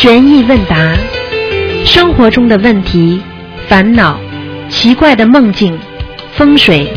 [0.00, 0.76] 悬疑问答，
[1.84, 3.20] 生活中的问题、
[3.66, 4.16] 烦恼、
[4.68, 5.76] 奇怪的梦境、
[6.36, 6.88] 风水，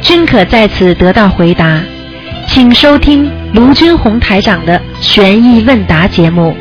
[0.00, 1.80] 均可在此得到回答。
[2.46, 6.56] 请收听卢军红台长的悬疑问答节目。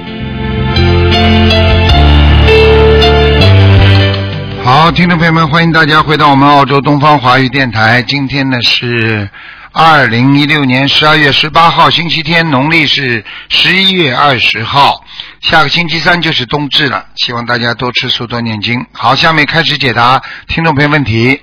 [4.64, 8.02] 好，听众朋友们，欢迎大家回到我们澳洲东方华语电台。
[8.02, 9.30] 今天呢是
[9.71, 15.03] 二零一六年十二月十八号，星期天，农历是十一月二十号。
[15.43, 18.85] 下个星期三就是冬至了，希望大家多吃素，多念经。
[18.93, 21.41] 好，下面开始解答听众朋友问题。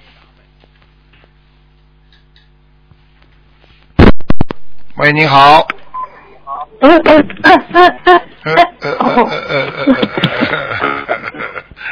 [4.97, 5.69] 喂，你好。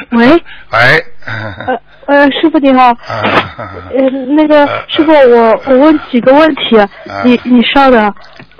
[0.09, 0.43] 喂。
[0.71, 1.05] 喂。
[1.25, 2.87] 呃呃，师傅你好。
[3.07, 6.75] 呃，那个师傅，我我问几个问题，
[7.23, 8.13] 你你稍等。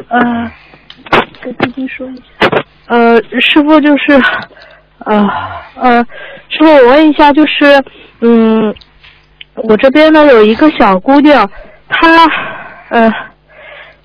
[0.07, 0.51] 呃，
[1.41, 2.23] 跟晶晶说一下。
[2.89, 4.21] 呃，师傅就是，
[5.05, 5.29] 呃
[5.75, 6.05] 呃，
[6.49, 7.81] 师傅我问一下，就是
[8.21, 8.75] 嗯，
[9.55, 11.49] 我这边呢有一个小姑娘，
[11.87, 12.27] 她
[12.89, 13.09] 呃。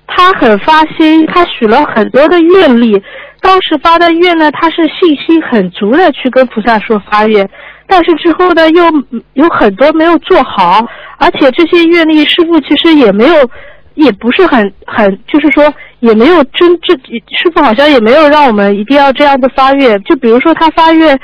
[0.07, 3.01] 她很发心，她许了很多的愿力。
[3.41, 7.49] 当时发的愿呢，她是信心很足的去跟菩萨说发愿，
[7.87, 8.83] 但是之后呢，又
[9.33, 10.85] 有很多没有做好，
[11.17, 13.49] 而且这些愿力师傅其实也没有，
[13.95, 20.01] 也不是很很，就是说也没有真正师傅好像也没有让我们一定要这样的发愿。
[20.03, 21.19] 就比如说他发愿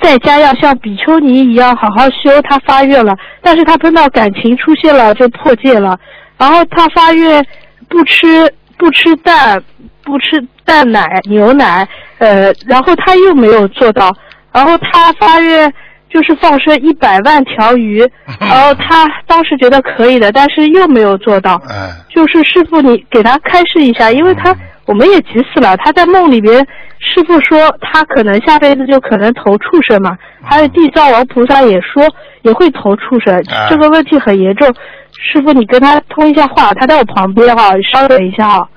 [0.00, 5.98] 在家要像比丘尼一样好好修，他发愿了，但是他碰到感情出现了就破戒了，
[6.38, 7.44] 然后他发愿。
[7.86, 9.62] 不吃不吃蛋，
[10.02, 14.10] 不吃蛋奶牛奶，呃，然后他又没有做到，
[14.50, 15.70] 然后他发愿
[16.14, 17.98] 就是放生一百万条鱼，
[18.38, 21.60] 然后他当时觉得可以的，但是又没有做到。
[21.68, 21.90] 嗯。
[22.08, 24.56] 就是师傅，你给他开示一下，因为他
[24.86, 25.76] 我们也急死了。
[25.78, 26.64] 他在梦里边，
[27.00, 32.04] 师傅说他可能下辈子就可能投畜生嘛，还有地藏王菩萨也说
[32.42, 34.72] 也会投畜生，这个问题很严重。
[35.18, 38.68] 师傅，你跟他通一下话，他在我旁边哈，你稍等一下啊。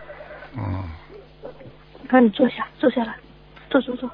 [0.57, 0.63] 嗯。
[2.09, 3.13] 那你坐下，坐下来，
[3.69, 4.09] 坐坐坐。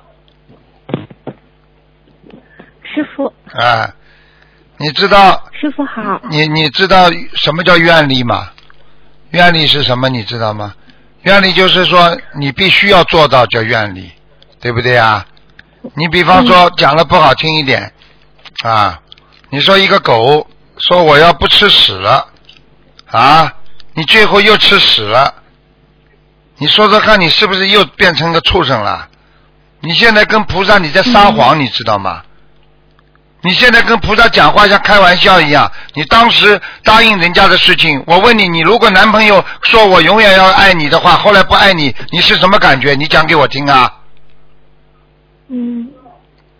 [2.93, 3.33] 师傅。
[3.57, 3.93] 啊，
[4.77, 5.43] 你知道？
[5.59, 6.21] 师傅好。
[6.29, 8.49] 你你知道什么叫愿力吗？
[9.31, 10.09] 愿力是什么？
[10.09, 10.73] 你知道吗？
[11.23, 14.11] 愿力就是说你必须要做到叫愿力，
[14.59, 15.25] 对不对啊？
[15.95, 17.93] 你比方说讲的不好听一点
[18.63, 18.99] 啊，
[19.49, 20.47] 你说一个狗。
[20.79, 22.27] 说我要不吃屎了，
[23.11, 23.53] 啊！
[23.93, 25.35] 你最后又吃屎了，
[26.57, 29.07] 你说说看，你是不是又变成个畜生了？
[29.81, 32.23] 你现在跟菩萨你在撒谎，你知道吗？
[33.43, 35.69] 你现在跟菩萨讲话像开玩笑一样。
[35.93, 42.95] 你当时答应人家的事情，我问你，你如果男朋友说我永远要爱你的话，后来不爱你，你是什么感觉？
[42.95, 43.91] 你讲给我听啊！
[45.49, 45.89] 嗯。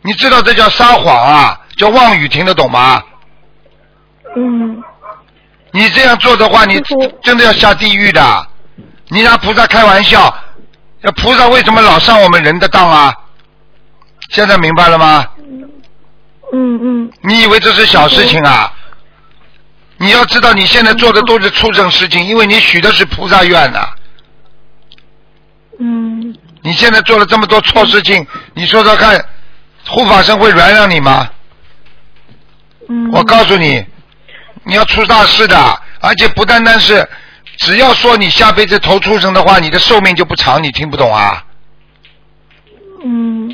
[0.02, 3.02] 你知道这叫撒谎啊，叫妄语，听得懂吗？
[4.36, 4.84] 嗯，
[5.72, 6.82] 你这样做的话，你
[7.22, 8.48] 真的要下地狱的。
[9.08, 10.36] 你拿菩萨开玩笑，
[11.00, 13.14] 那菩萨为什么老上我们人的当啊？
[14.32, 15.26] 现在明白了吗？
[16.54, 17.12] 嗯嗯。
[17.22, 18.72] 你以为这是小事情啊？
[19.98, 23.90] 你要知道，你现在做的都是畜生事情，因为你许的是菩萨愿呐。
[25.80, 26.36] 嗯。
[26.62, 29.24] 你现在做了这么多错事情，你说说看，
[29.88, 31.30] 护法神会原谅你吗？
[32.88, 33.12] 嗯。
[33.12, 33.84] 我告诉你。
[34.66, 37.06] 你要出大事的，而且不单单是，
[37.58, 40.64] 只要说你下辈子投畜生的话，你的寿命就不长。
[40.64, 41.44] 你听不懂啊？
[43.04, 43.54] 嗯。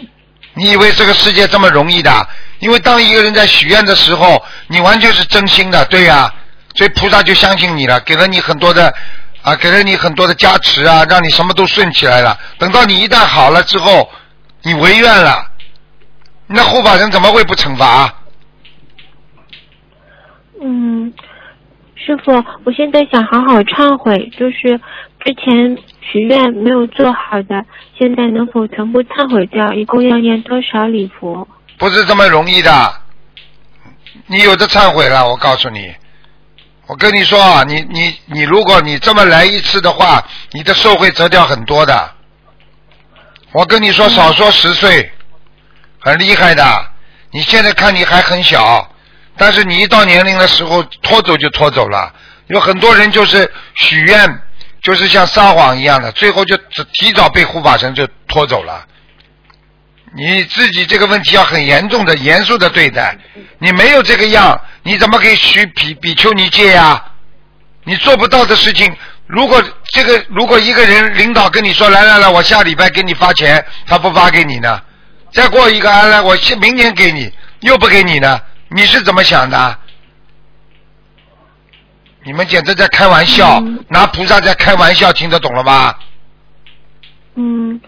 [0.53, 2.27] 你以为这个世界这么容易的？
[2.59, 6.33] 因为当一个人在许愿的时候，你完全是真心的，对呀，
[6.75, 8.93] 所以菩萨就相信你了，给了你很多的
[9.41, 12.37] 啊，给了你很多的加持啊，让你什么都顺起来了。
[12.57, 14.09] 等到你一旦好了之后，
[14.63, 15.45] 你违愿了，
[16.47, 18.13] 那护法神怎么会不惩罚？
[20.61, 21.13] 嗯，
[21.95, 24.77] 师傅，我现在想好好忏悔，就是
[25.23, 25.77] 之前
[26.11, 27.65] 许愿没有做好的，
[27.97, 29.73] 现在能否全部忏悔掉？
[29.73, 31.47] 一共要念多少礼佛？
[31.77, 32.93] 不是这么容易的，
[34.27, 35.93] 你有的忏悔了，我告诉你，
[36.87, 42.11] 我跟你说啊，你你你，如果你这么来一次的话，你的寿会折掉很多的。
[43.51, 45.11] 我跟你说，少说十岁，
[45.99, 46.63] 很厉害的。
[47.31, 48.87] 你现在看你还很小。
[49.37, 52.13] 但是你一到年龄的时候，拖走就拖走了。
[52.47, 54.41] 有很多人就是许愿，
[54.81, 56.57] 就是像撒谎一样的，最后就
[56.93, 58.85] 提早被护法神就拖走了。
[60.15, 63.15] 你自己这个问题要很严重的、严肃的对待。
[63.59, 67.03] 你没有这个样，你怎么可以许比比丘尼戒呀？
[67.83, 68.91] 你做不到的事情，
[69.27, 74.81] 如果这个如果一个人领导跟你说来来来，我下礼拜给你发钱，他不发给你呢？
[75.31, 78.41] 再过一个安来，我明年给你，又不给你呢？
[78.69, 79.77] 你是怎么想的？
[82.23, 85.95] 你们简直在开玩笑，拿菩萨在开玩笑，听得懂了吗？
[87.35, 87.79] 嗯，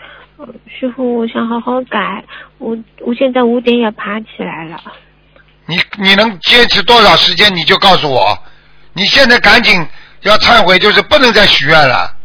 [0.68, 2.24] 师傅，我想好好改，
[2.57, 4.81] 我我现在五点也爬起来了。
[5.66, 7.54] 你你能坚持多少时间？
[7.56, 8.38] 你就告诉我。
[8.94, 9.86] 你现在赶紧
[10.22, 12.16] 要忏悔，就是不能再许愿了，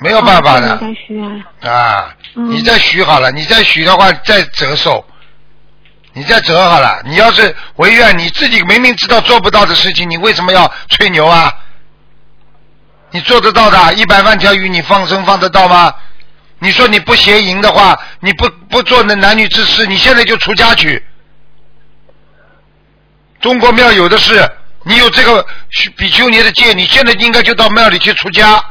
[0.00, 0.76] 没有办法的。
[0.78, 5.04] 再许愿啊，你再许好了，你再许的话再折寿，
[6.14, 7.02] 你再折好了。
[7.04, 11.52] 你要是违愿，你自己明明知道做不到的事情，你为什么要吹牛啊？
[13.10, 15.94] 你做得到的，一百万条鱼你放生放得到吗？
[16.60, 21.04] 你说你不邪淫的话，你不不做那男女之事，你现在就出家去。
[23.40, 24.50] 中国庙有的是，
[24.84, 25.44] 你有这个
[25.96, 28.64] 比丘尼的戒，你现在应该就到庙里去出家。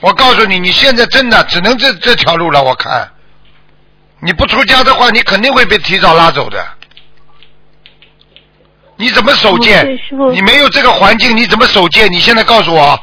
[0.00, 2.62] 我告诉你，你现在真的只能这这条路了。
[2.62, 3.10] 我看，
[4.20, 6.66] 你不出家的话，你肯定会被提早拉走的。
[8.96, 9.82] 你怎么守戒？
[10.32, 12.08] 你没有这个环境，你怎么守戒？
[12.08, 12.98] 你现在告诉我，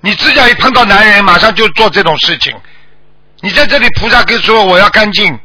[0.00, 2.54] 你指甲一碰到男人，马上就做这种事情。
[3.40, 5.38] 你在这里，菩萨跟说我要干净。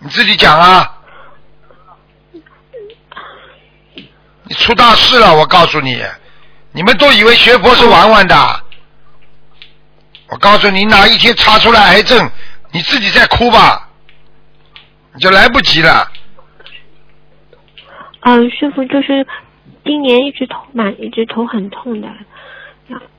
[0.00, 0.98] 你自己讲啊！
[4.42, 6.04] 你出大事了，我告诉你，
[6.72, 8.63] 你们都以为学佛是玩玩的。
[10.34, 12.28] 我告诉你，哪一天查出来癌症，
[12.72, 13.88] 你自己再哭吧，
[15.12, 16.10] 你就来不及了。
[18.22, 19.24] 嗯，师傅就是
[19.84, 22.08] 今年一直头满一直头很痛的，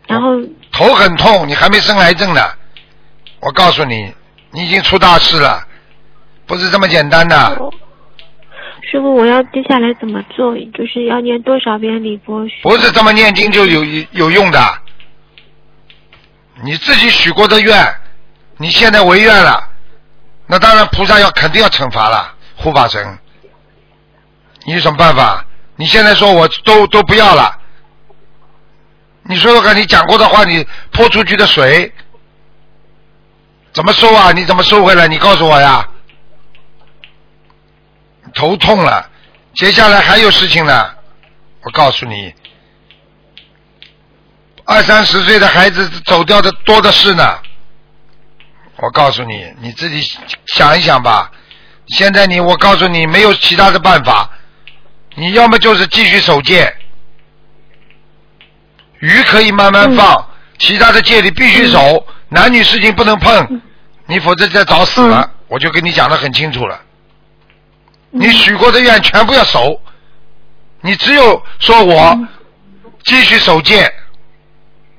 [0.07, 0.41] 然后
[0.73, 2.41] 头很痛，你还没生癌症呢。
[3.39, 4.13] 我告诉你，
[4.51, 5.63] 你已经出大事了。
[6.45, 7.71] 不是这么简单的，
[8.91, 10.53] 师傅，我要接下来怎么做？
[10.73, 12.45] 就是要念多少遍礼佛？
[12.61, 14.59] 不是这么念经就有有用的，
[16.61, 17.99] 你自己许过的愿，
[18.57, 19.69] 你现在违愿了，
[20.47, 23.19] 那当然菩萨要肯定要惩罚了，护法神，
[24.65, 25.45] 你有什么办法？
[25.75, 27.59] 你现在说我都都不要了，
[29.23, 31.93] 你说说看，你讲过的话，你泼出去的水
[33.73, 34.31] 怎么收啊？
[34.31, 35.07] 你怎么收回来？
[35.07, 35.89] 你告诉我呀。
[38.33, 39.09] 头痛了，
[39.55, 40.91] 接下来还有事情呢。
[41.61, 42.33] 我告诉你，
[44.65, 47.39] 二三十岁的孩子走掉的多的是呢。
[48.77, 50.01] 我告诉你，你自己
[50.47, 51.31] 想一想吧。
[51.87, 54.29] 现在你，我告诉你，没有其他的办法。
[55.15, 56.75] 你要么就是继续守戒，
[58.99, 63.61] 鱼可以慢慢放，其他的戒你必须守，男女事情不能碰，
[64.07, 65.31] 你否则再找死了。
[65.47, 66.81] 我就跟你讲的很清楚了。
[68.09, 69.79] 你许过的愿全部要守，
[70.81, 72.27] 你只有说我
[73.03, 73.93] 继续守戒，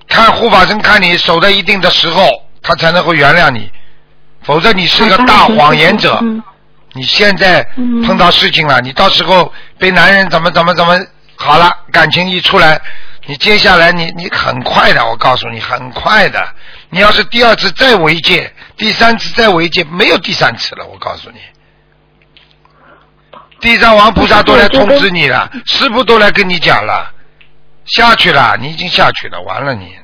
[0.08, 2.28] 看护法神看你守在一定的时候，
[2.62, 3.70] 他才能会原谅你，
[4.42, 6.20] 否则你是个大谎言者。
[6.92, 7.62] 你现在
[8.06, 10.98] 碰到事情了，你到时候被男人怎么怎么怎么
[11.36, 12.80] 好了，感情一出来，
[13.26, 16.42] 你接下来你你很快的，我告诉你很快的。
[16.88, 21.38] 你要是第二次再违戒，第三次再违戒，没有第三次了，我告诉你。
[23.60, 27.12] 地藏王菩萨都来通知你了，师傅都来跟你讲了，
[27.86, 29.96] 下去了，你已经下去了，完了你。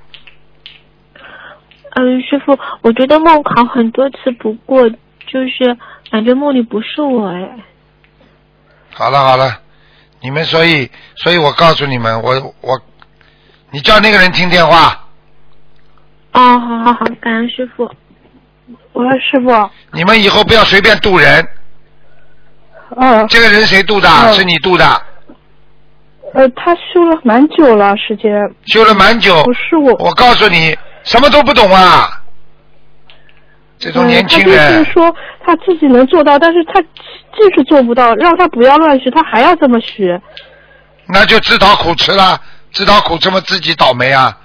[1.94, 5.76] 嗯，师傅，我觉得梦考很多次不过，就是
[6.10, 7.50] 感觉梦里不是我哎。
[8.94, 9.60] 好了好了，
[10.20, 12.80] 你们所以所以我告诉你们，我我，
[13.70, 15.06] 你叫那个人听电话。
[16.32, 17.90] 哦，好好好，感恩师傅。
[18.92, 19.70] 我说师傅。
[19.92, 21.46] 你们以后不要随便渡人。
[22.96, 24.08] 嗯，这个人谁渡的？
[24.32, 25.02] 是你渡的？
[26.34, 28.32] 呃，他修了蛮久了，时间。
[28.66, 29.42] 修了蛮久。
[29.44, 29.92] 不是我。
[29.98, 32.22] 我告诉你，什么都不懂啊！
[33.78, 34.56] 这种年轻人。
[34.56, 40.20] 他就是说他自己能做到，但是他就是做不到，让他不要乱学，他还要这么学。
[41.06, 42.40] 那就自讨苦吃了，
[42.72, 44.38] 自讨苦吃嘛，自己倒霉啊！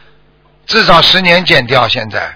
[0.65, 2.35] 至少十年减掉，现在。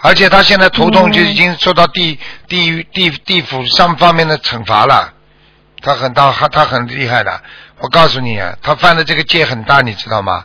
[0.00, 2.18] 而且他现在头痛，就已经受到地
[2.48, 5.12] 地狱地地府上方面的惩罚了。
[5.82, 7.40] 他很大，他他很厉害的。
[7.80, 10.44] 我告诉你啊，他犯的这个戒很大，你知道吗？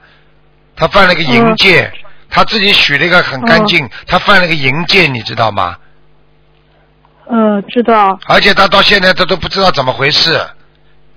[0.75, 1.91] 他犯了个淫戒，
[2.29, 5.75] 他自己许了一个很干净，他犯了个淫戒，你知道吗？
[7.31, 8.17] 嗯，知道。
[8.25, 10.41] 而且他到现在他都不知道怎么回事，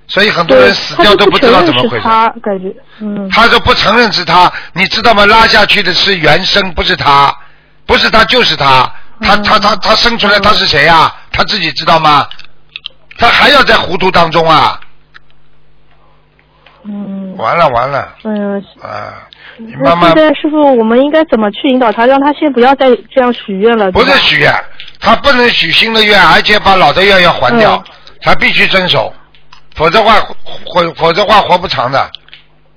[0.06, 2.04] 所以很多人死掉都不知道怎么回事。
[2.04, 3.28] 他感觉，嗯。
[3.30, 5.24] 他说不承认是他，你知道吗？
[5.26, 7.34] 拉下去的是原生，不是他。
[7.86, 11.12] 不是他就是他，他他他他生出来他是谁呀？
[11.32, 12.26] 他自己知道吗？
[13.18, 14.80] 他还要在糊涂当中啊！
[16.84, 17.36] 嗯嗯。
[17.36, 18.14] 完了完了。
[18.24, 18.58] 嗯。
[18.80, 20.12] 啊，你慢慢。
[20.14, 23.90] 现在师傅，我们应该怎么去引导他，让他先不要再这样许愿了？
[23.92, 24.52] 不是许愿，
[25.00, 27.82] 他不能许新的愿，而且把老的愿要还掉，
[28.20, 29.12] 他必须遵守，
[29.74, 30.20] 否则话
[30.64, 32.10] 活，否则话活不长的。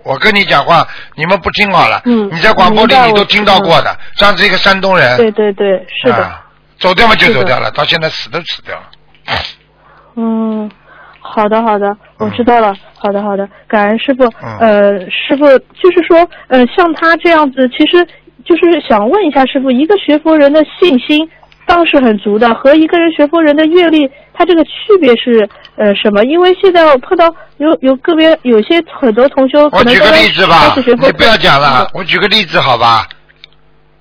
[0.04, 2.02] 我跟你讲话，你们不听好了。
[2.06, 2.30] 嗯。
[2.32, 5.18] 你在广播里你都听到过的，上次一个山东人。
[5.18, 6.32] 对对对，是的。
[6.78, 8.84] 走掉嘛就走掉了，到现在死都死掉了。
[10.18, 10.70] 嗯，
[11.28, 12.74] 好的好的，我知道了。
[12.98, 14.24] 好的好的，感恩师傅。
[14.60, 18.06] 呃，师傅就是说，呃，像他这样子，其实
[18.46, 21.28] 就是想问一下师傅，一个学佛人的信心
[21.66, 26.24] 倒是很足的，和一个人学佛人的阅历，他这个区别是呃什么？
[26.26, 27.26] 因为现在我碰到
[27.58, 33.08] 有有个别有些很多同修，我举个例子吧，你不要讲了，我举个例子好吧？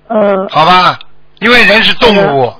[0.07, 0.47] 呃。
[0.49, 0.97] 好吧，
[1.39, 2.53] 因为人是动物。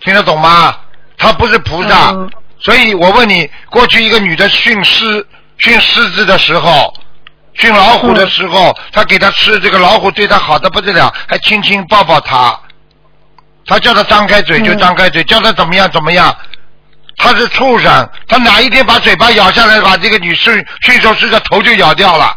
[0.00, 0.74] 听得懂吗？
[1.18, 2.12] 他不是菩萨，
[2.60, 5.26] 所以我问你，过去一个女的训狮、
[5.58, 6.92] 训狮子的时候，
[7.54, 12.58] 训老虎的时候，他给他吃这个老虎，对它好的不得了，还亲亲抱抱它，
[13.66, 16.36] 他叫他张开嘴就张开嘴，叫他怎么样怎么样，
[17.16, 22.36] 他是畜生，他哪一天把嘴巴咬下来，把这个女士驯兽师的头就咬掉了？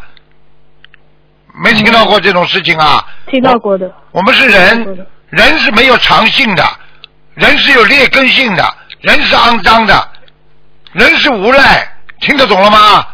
[1.64, 3.06] 没听到过这种事情啊？
[3.28, 3.92] 听到过的。
[4.12, 6.64] 我们是人，人是没有长性的。
[7.36, 10.10] 人是有劣根性的，人是肮脏的，
[10.94, 11.88] 人是无赖，
[12.20, 13.06] 听得懂了吗？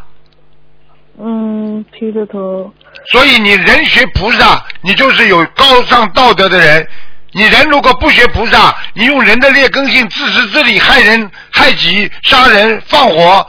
[1.21, 2.73] 嗯，听得懂。
[3.11, 6.87] 所以你人学菩萨，你就是有高尚道德的人。
[7.31, 13.45] 你人如果不学菩萨，你用人的劣根性自私自利，害人害己，杀人放火，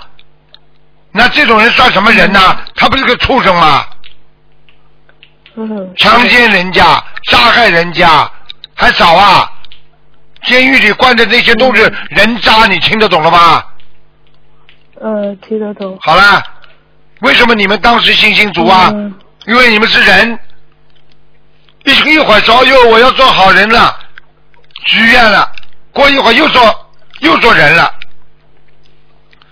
[1.12, 2.56] 那这种人算什么人呢？
[2.74, 3.84] 他不是个畜生吗？
[5.56, 5.94] 嗯。
[5.96, 8.30] 强奸人家，杀害人家，
[8.74, 9.50] 还少啊？
[10.44, 13.62] 监狱里关的那些都是人渣，你听得懂了吗？
[15.00, 15.98] 呃，听得懂。
[16.02, 16.42] 好了，
[17.20, 18.92] 为什么你们当时信心足啊？
[19.46, 20.38] 因为你们是人，
[21.84, 23.98] 一一会儿说哟我要做好人了，
[24.86, 25.50] 许愿了，
[25.92, 26.90] 过一会儿又做
[27.20, 27.92] 又做人了，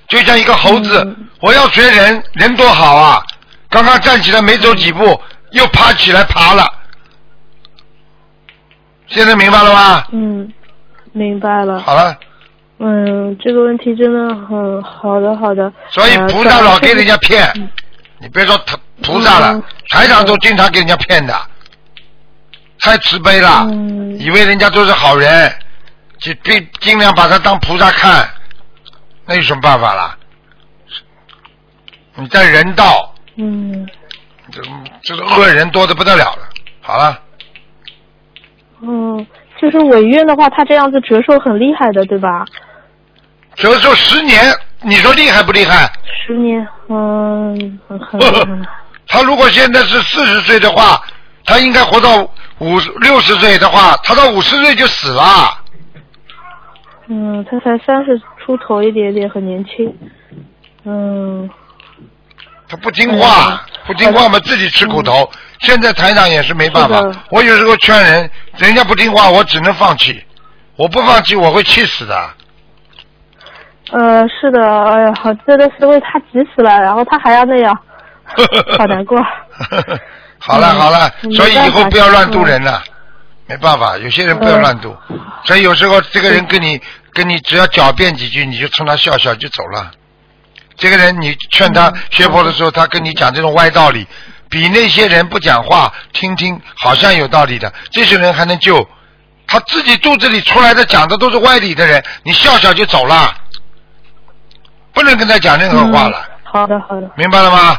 [0.08, 3.22] 就像一个猴子，我要学人，人多好啊！
[3.70, 5.20] 刚刚站起来没走几步，
[5.52, 6.70] 又爬起来爬了，
[9.06, 10.04] 现在明白了吗？
[10.12, 10.52] 嗯。
[11.12, 11.80] 明白了。
[11.80, 12.14] 好了。
[12.80, 15.72] 嗯，这个问题真的很好的，好的。
[15.90, 17.52] 所以菩萨老给人家骗，
[18.18, 21.34] 你别说他菩萨了，台长都经常给人家骗的，
[22.80, 23.66] 太慈悲了，
[24.18, 25.52] 以为人家都是好人，
[26.20, 28.28] 就尽尽量把他当菩萨看，
[29.26, 30.16] 那有什么办法啦？
[32.14, 33.88] 你在人道，嗯，
[34.52, 34.62] 这
[35.02, 36.48] 这个恶人多的不得了了。
[36.80, 37.18] 好了。
[38.82, 39.26] 嗯。
[39.60, 42.44] 就是违约的话，他这样子折寿很厉害的，对吧？
[43.58, 45.90] 折寿十年，你说厉害不厉害？
[46.26, 48.20] 十年，嗯，很很。
[49.08, 51.02] 他如果现在是四十岁的话，
[51.44, 52.22] 他应该活到
[52.58, 55.58] 五六十岁的话，他到五十岁就死了。
[57.08, 59.92] 嗯，他才三十出头一点点，很年轻。
[60.84, 61.48] 嗯。
[62.68, 65.28] 他不听话，不听话嘛，自己吃苦头。
[65.60, 70.22] 现在台长也是没办法，我有时候劝人，人家不听话，我只能放弃。
[70.76, 72.30] 我不放弃，我会气死的。
[73.92, 77.76] 呃，是的，哎呀，好真的是为他急死了，然后他还要那样，
[78.78, 79.18] 好难过。
[80.38, 82.82] 好 了好了，所以以后不要乱渡人了，
[83.46, 84.94] 没办法，有些人不要乱渡。
[85.44, 86.80] 所以有时候这个人跟你
[87.12, 89.90] 跟你只要狡辩几句，你就冲他笑笑就走了。
[90.76, 94.06] 这个人，你劝他学佛的时候，他跟你讲这种歪道理，
[94.48, 98.86] 比那些人不讲话、听听好像有道理的，这些人还能救。
[99.50, 103.34] 他自己肚子里出来的讲的都是歪理的人，你笑笑就走了，
[104.98, 106.16] 不能跟他讲任何话了。
[106.42, 107.08] 好的，好的。
[107.14, 107.78] 明白了吗？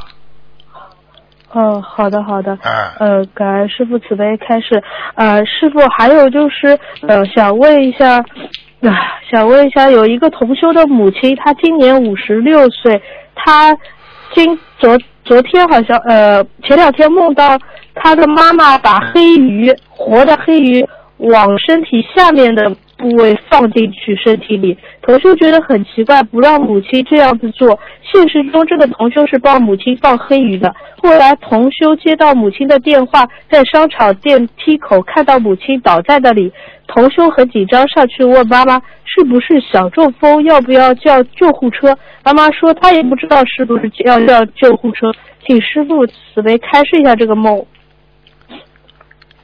[1.52, 2.58] 哦，好的，好的。
[2.64, 3.20] 嗯。
[3.20, 4.82] 呃，感恩师傅慈悲开始。
[5.16, 8.20] 呃，师傅还有就是呃，想问一下。
[8.82, 8.96] 啊，
[9.30, 13.02] 想问一下，有一个同修的母亲，她今年五十六岁，
[13.36, 13.78] 她
[14.34, 17.60] 今昨昨天好像呃前两天梦到
[17.94, 27.80] 她的妈妈把黑鱼活的黑鱼往身体下面的部位放进去身体里，同修觉得很奇怪，不让母亲这样子做。
[28.04, 36.52] 现实中这个同修是帮母亲放黑鱼的，后来同修接到母亲的电话，在商场电梯口看到母亲倒在那里。
[36.88, 41.98] 同修很紧张，上去问妈妈是不是小中风，要不要叫救护车？
[42.24, 45.12] 妈妈说她也不知道是不是要叫救护车，
[45.48, 47.66] 请师傅慈悲开示一下这个梦。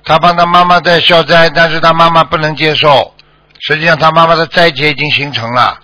[0.03, 3.11] 他帮他妈妈在消灾，但是他妈妈不能接受。
[3.59, 5.77] 实际上，他妈妈的灾劫已经形成了，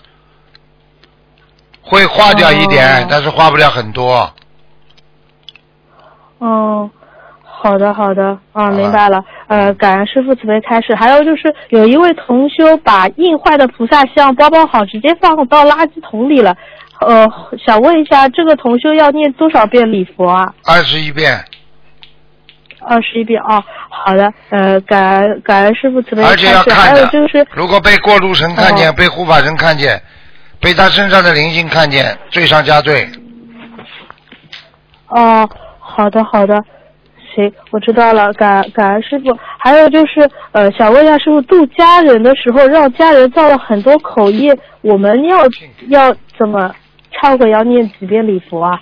[1.81, 4.31] 会化掉一点，但是化不了很多。
[6.39, 6.89] 哦，
[7.43, 9.23] 好的好的，啊，明白了。
[9.47, 10.95] 呃，感恩师傅慈悲开示。
[10.95, 16.55] 还有就是，有一位同修把印坏的菩萨像包包好，直接放到垃圾桶里了。
[16.99, 17.27] 呃，
[17.65, 20.53] 想问一下，这个同修要念多少遍礼佛啊？
[20.65, 21.43] 二十一遍，
[22.87, 23.63] 二十一遍啊。
[23.89, 27.45] 好的，呃，感恩感恩师傅慈悲而且要看的有就是，。
[27.53, 30.01] 如果被过路神看见，哦被护法神看见，
[30.59, 33.07] 被他身上的灵性看见，罪上加罪。
[35.07, 35.47] 哦，
[35.79, 36.55] 好的好的，
[37.35, 39.37] 行，我知道了，感感恩师傅。
[39.59, 45.41] 还有就是，呃，想问一下师傅，度家人的时候，让家人造了很多口业，我们要
[45.89, 46.73] 要怎么
[47.21, 47.51] 忏悔？
[47.51, 48.81] 要念几遍礼佛啊？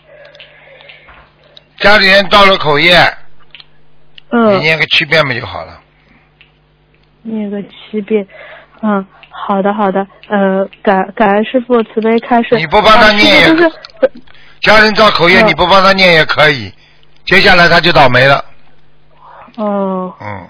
[1.79, 2.93] 家里人造了口业，
[4.31, 5.79] 你嗯，念个七遍不就好了？
[7.23, 8.25] 念个七遍。
[8.81, 12.55] 嗯，好的好的，呃，感感恩师傅慈悲开示。
[12.55, 13.71] 你不帮他念也啊就是，
[14.61, 16.71] 家人造口业，嗯你不帮他念也可以，
[17.25, 18.45] 接下来他就倒霉了。
[19.57, 20.13] 哦。
[20.21, 20.47] 嗯，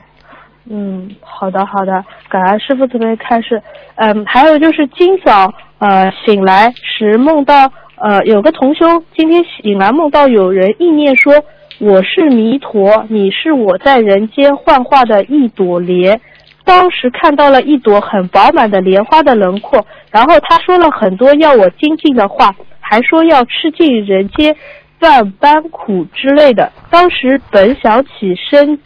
[0.70, 3.62] 嗯，好的好的，感恩师傅慈悲开示。
[3.96, 11.34] 嗯，还有就是今早呃醒来时梦到呃有个同修今天醒来梦到有人意念说
[11.80, 16.20] 我是弥陀，你是我在人间幻化的一朵莲。
[16.66, 24.54] 当时看到了一朵很饱满的莲花的轮廓，然后他说了很多要我精进的话，还说要吃尽人间
[25.00, 26.70] 万般苦之类的。
[26.90, 28.78] 当时本想起身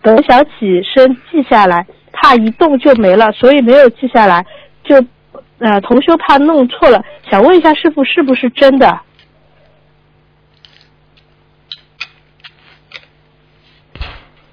[0.00, 4.42] 本想起身记下来，怕一动就没了，所以没有记下来。
[4.84, 4.96] 就
[5.58, 8.98] 呃，同修怕弄错了，想问一下师傅是不是真的？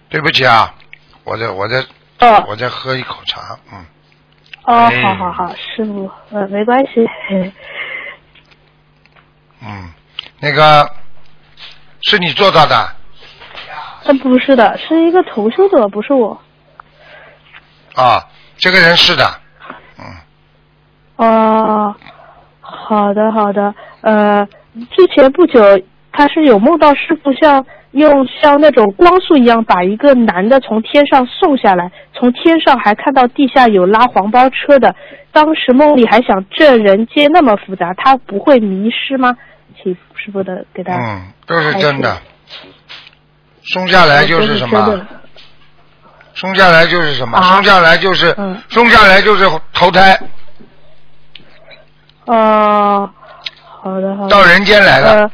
[0.10, 0.74] 对不起啊，
[1.24, 1.78] 我在我在
[2.20, 2.44] 哦。
[2.48, 3.86] 我在喝一口茶，嗯，
[4.64, 5.02] 哦，哎。
[5.04, 7.08] 好好好，师傅，呃，没关系。
[7.28, 7.52] 嘿
[9.62, 9.92] 嗯，
[10.40, 10.90] 那个
[12.02, 12.96] 是你做到的？
[14.06, 16.40] 呃，不是的，是一个投修者，不是我。
[17.96, 18.26] 啊，
[18.58, 19.42] 这个人是的，
[20.00, 20.06] 嗯，
[21.18, 21.96] 哦，
[22.62, 24.48] 好的好的，呃，
[24.92, 25.62] 之前不久
[26.14, 34.96] 他是有梦到师傅像用像那种光束一样把一个男的从天上送下来，从天上还看到地下有拉黄包车的。
[35.32, 39.36] 当时梦里还想，这人间那么复杂，他不会迷失吗？
[39.82, 41.00] 请师傅的给大家。
[41.00, 42.18] 嗯，都是真的。
[43.64, 45.08] 松下来就是什么？
[46.34, 47.38] 松下来就是什么？
[47.38, 50.18] 啊松下来就是嗯松下来就是投胎
[52.26, 53.10] 哦，
[53.82, 54.30] 好的好的。
[54.30, 55.12] 到人间来了。
[55.12, 55.32] 呃，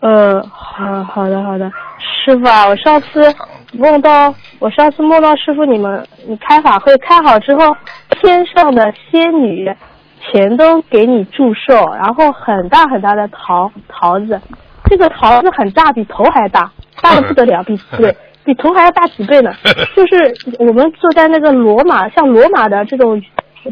[0.00, 3.34] 呃，好好的好的，师傅啊，我上次
[3.72, 7.76] 梦到我上次梦到师傅你们你开法会开好之后，
[8.10, 9.74] 天上的仙女
[10.20, 14.40] 全都给你祝寿，然后很大很大的桃桃子，
[14.84, 16.70] 这个桃子很大，比头还大，
[17.02, 19.50] 大的不得了，比对比头还要大几倍呢。
[19.96, 23.20] 就是我们坐在那个罗马像罗马的这种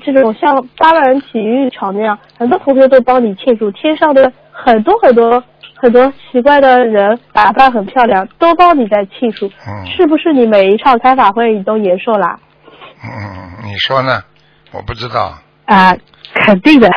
[0.05, 5.43] 这种像八万人体育场那样，很多同学都帮你庆祝，天上的很多很多
[5.77, 9.47] 很多奇怪的人打扮很漂亮，都帮你在庆祝。
[9.67, 12.39] 嗯是不是你每一场开法会你都延寿啦？
[13.05, 14.23] 嗯，你说呢？
[14.73, 15.39] 我不知道。
[15.67, 15.97] 啊，
[16.47, 16.89] 肯定的。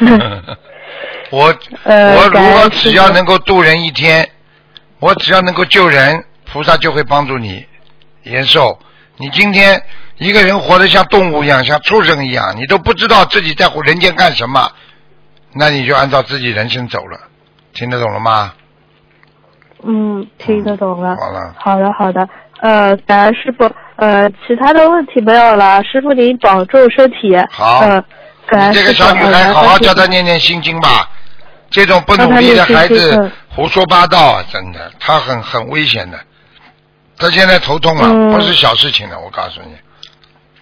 [1.30, 4.28] 我呃我如果只要能够渡人一天，
[4.98, 7.66] 我只要能够救人，菩萨就会帮助你
[8.24, 8.78] 延寿。
[9.16, 9.82] 你今天
[10.18, 14.70] 一个人活得像动物一样，像畜生一样，你都不知道自己在人间干什么，
[15.54, 17.18] 那你就按照自己人生走了。
[17.72, 18.52] 听得懂了吗？
[19.84, 21.16] 嗯，听得懂了。
[21.16, 22.28] 好了，好的，好的。
[22.60, 23.68] 呃，感恩师傅。
[23.96, 27.36] 呃，其他的问题没有了，师傅您保重身体。
[27.50, 28.04] 好呃，
[28.46, 31.08] 感恩你这个小女孩，呃好好教她念念心经吧。
[31.70, 36.18] 这种不努力的孩子胡说八道啊，真的，他很很危险的。
[37.18, 39.74] 他现在头痛了，嗯不是小事情了，我告诉你，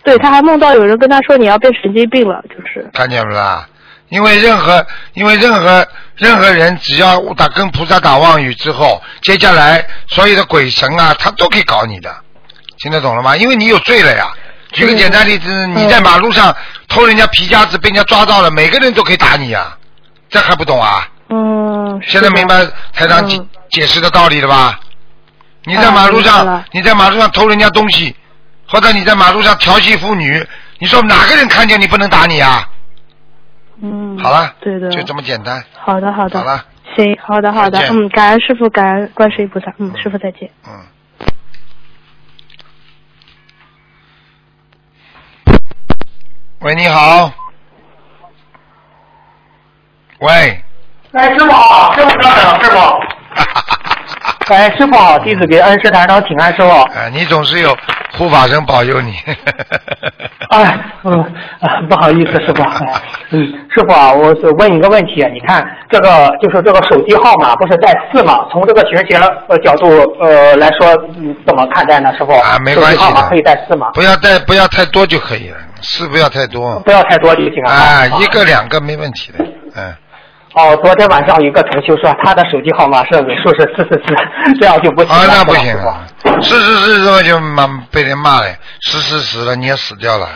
[0.05, 2.89] 对，他还梦到有人跟他说你要变神经病了，就是。
[2.93, 3.69] 看见不啦？
[4.11, 12.15] 因为任何因为任何任何人只要打跟菩萨打妄语之后，接下来所有的鬼神啊，他都可以搞你的，
[12.79, 13.37] 听得懂了吗？
[13.37, 14.31] 因为你有罪了呀。
[14.73, 16.55] 举个简单例子，你在马路上
[16.87, 19.77] 偷人家皮夹子，被人家抓到了，每个人都可以打你啊，
[20.29, 21.09] 这还不懂啊？
[21.29, 22.01] 嗯。
[22.07, 24.81] 现在明白台长解、嗯解释的道理了吧？
[25.65, 28.17] 你在马路上，你在马路上偷人家东西，
[28.67, 30.45] 或者你在马路上调戏妇女，
[30.81, 32.69] 你说哪个人看见你不能打你啊？
[33.83, 34.19] 嗯。
[34.19, 34.89] 好了，对的。
[34.91, 35.63] 就这么简单。
[35.79, 36.39] 好的，好的。
[36.39, 36.65] 好了。
[36.97, 39.73] 行，好的，好的嗯，感恩师傅，感恩观世音菩萨。
[39.79, 40.51] 嗯，师傅再见。
[40.67, 40.85] 嗯。
[46.61, 47.33] 喂，你好。
[50.19, 50.63] 喂。
[51.13, 53.10] 哎，师傅好，师傅稍等，师傅。
[54.49, 56.69] 哎，师傅好，弟子给恩师台长请安，师傅。
[56.95, 57.77] 哎，你总是有
[58.17, 59.15] 护法神保佑你。
[60.51, 61.13] 哎，嗯
[61.61, 62.63] 啊，不好意思，师傅。
[63.31, 68.45] 嗯，师傅啊，我问一个问题，你看这个就是这个手机号码不是带四吗？
[68.51, 69.15] 从这个学习
[69.49, 69.87] 呃角度
[70.21, 72.33] 呃来说，你，怎么看待呢，师傅？
[72.33, 73.91] 啊，没关系手机号码可以带四吗？
[73.95, 76.81] 不要带，不要太多就可以了，四不要太多。
[76.81, 77.71] 不要太多就行了。
[77.71, 79.45] 啊，一个两个没问题的，
[79.77, 79.95] 嗯。
[80.55, 84.15] 哦，昨天晚上有一个同修说他的手机号码是尾数是四四四，
[84.59, 86.05] 这样就不行啊，那不行啊，
[86.43, 88.47] 四四四这么就骂被人骂了，
[88.83, 90.29] 四四十了你也死掉了。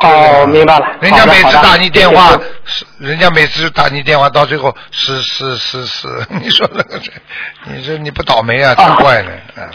[0.00, 0.86] 哦，明白了。
[1.00, 2.36] 人家每次打你电话
[2.98, 6.08] 人家每次打你电话，到最后是是是是，
[6.42, 7.12] 你说那个谁，
[7.66, 9.70] 你说你不倒霉啊，真怪了，啊！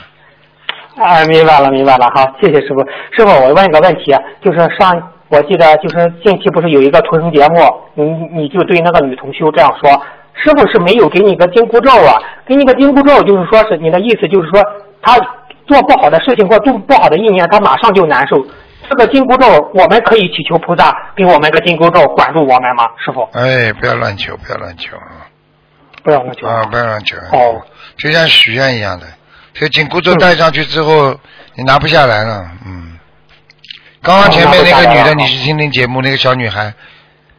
[1.01, 2.05] 啊，明白了，明白了。
[2.13, 2.81] 好，谢谢师傅。
[3.15, 4.91] 师傅，我问一个问题，就是上
[5.29, 7.61] 我记得就是近期不是有一个图腾节目，
[7.93, 9.91] 你你就对那个女同修这样说，
[10.33, 14.59] 师傅是没有给你个紧箍咒啊，给你个紧箍咒，就是说是你的意思就是说
[15.01, 15.15] 他
[15.67, 18.43] 做不好的事情或做不好的意念，他马上就难受。
[18.89, 22.85] 这个紧箍咒，我们可以祈求菩萨给我们个紧箍咒管住我们吗？
[23.05, 25.29] 师傅，哎，不要乱求，不要乱求啊！
[26.01, 27.17] 不要乱求啊，不要乱求。
[27.17, 27.61] 哦，
[27.97, 29.05] 就像许愿一样的，
[29.53, 31.15] 这个紧箍咒戴上去之后，
[31.55, 32.98] 你拿不下来了，嗯。
[34.01, 36.73] 刚刚前面那个女的，你去听听节目那个小女孩，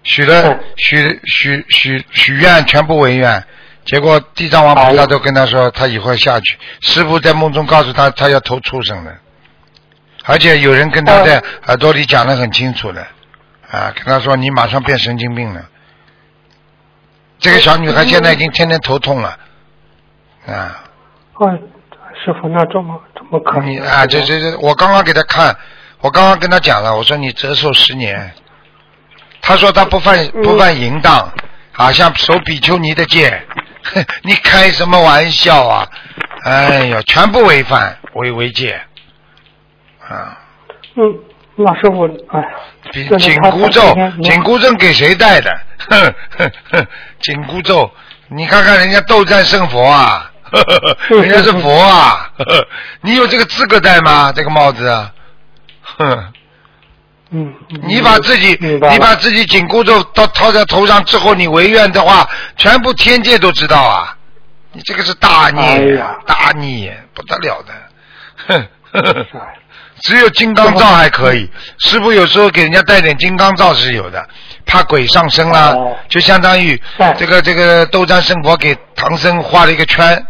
[0.02, 0.60] 许了嗯。
[0.76, 3.44] 许许许许愿全部违愿，
[3.84, 9.12] 结果地藏王菩萨都跟她说，她以后下去，师傅在梦中告诉她，她要投畜生了，
[10.24, 13.06] 而且有人跟她哦在耳朵里讲的很清楚的，
[13.70, 15.62] 啊，跟她说你马上变神经病了。
[17.38, 19.38] 这个小女孩现在已经天天头痛了，
[20.46, 20.82] 啊，
[21.34, 21.50] 哦，
[22.24, 25.56] 师傅，那这么这么可能你啊，这这这，我刚刚给她看，
[26.00, 28.32] 我刚刚跟他讲了，我说你折寿十年，
[29.42, 31.32] 他说他不犯不犯淫荡，
[31.72, 33.42] 啊，像守比丘尼的戒，
[33.94, 35.86] 哼 你开什么玩笑啊？
[36.44, 38.80] 哎呀，全部违反违违戒，
[40.08, 40.38] 啊，
[40.96, 41.02] 嗯，
[41.56, 42.42] 那师傅，哎，
[43.18, 45.60] 紧箍咒紧箍咒给谁戴的？
[45.90, 46.86] 哼哼哼，
[47.20, 47.90] 紧箍咒，
[48.28, 52.30] 你看看人家斗战胜佛啊，呵呵呵人家是佛啊，
[53.02, 54.32] 你有这个资格戴吗？
[54.34, 54.86] 这个帽子
[57.32, 57.80] 嗯，嗯。
[57.84, 64.16] 你把自己你把自己紧箍咒套套在头上之后，你违愿的话，全部天界都知道啊，
[64.72, 66.16] 你这个是大孽，哎呀。
[66.26, 67.72] 大孽不得了的，
[68.48, 69.38] 哼呵呵。
[69.38, 69.56] 哎
[70.02, 71.46] 只有金刚罩还可以，
[71.78, 74.26] 师傅有时候给人家带点金刚罩是有的，
[74.64, 75.94] 怕鬼上身啦，哦。
[76.08, 76.80] 就相当于
[77.18, 80.26] 这个这个斗战胜佛给唐僧画了一个圈，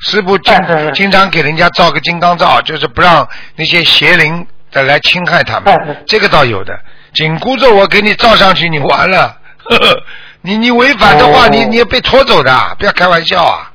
[0.00, 0.54] 师傅经
[0.94, 6.78] 经常给人家罩个金刚罩，就是不让那些邪灵的来侵害他们这个倒有的。
[7.12, 10.02] 紧箍咒我给你罩上去，你完了，呵 呵
[10.40, 13.68] 你你违反的话，哦你你要被拖走的，不要开玩笑啊。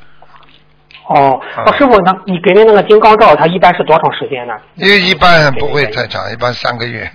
[1.08, 4.54] 哦，啊哦，师傅，那你给的那个金刚罩，它一般是多长时间呢？
[4.76, 7.10] 因为一般不会太长，一般三个月。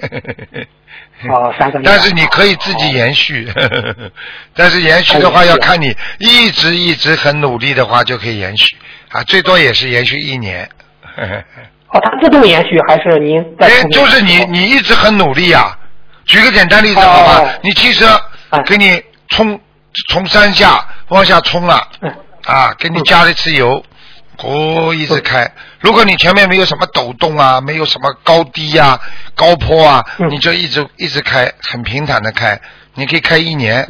[1.29, 1.85] 哦，三个 月。
[1.85, 3.53] 但是你可以自己延续，
[4.55, 8.77] 但是延续的话要看你一直一直很努力的话就可以延续
[9.11, 10.67] 啊，最多也是延续一年。
[11.93, 15.79] 哦，它自动延续还是您在哎就是你你一直很努力啊。
[16.25, 18.63] 举个简单例子好吧，哦你汽车哎。
[18.63, 19.59] 给你冲
[20.09, 22.13] 从山下往下冲了嗯。
[22.45, 23.85] 啊，给你加了一次油，
[24.39, 25.51] 哦一直开。
[25.81, 28.99] 如果你前面没有什么抖动啊，没有什么高低呀、
[29.35, 30.31] 高坡啊，嗯。
[30.31, 32.59] 你就一直一直开，很平坦的开，
[32.95, 33.87] 你可以开一年，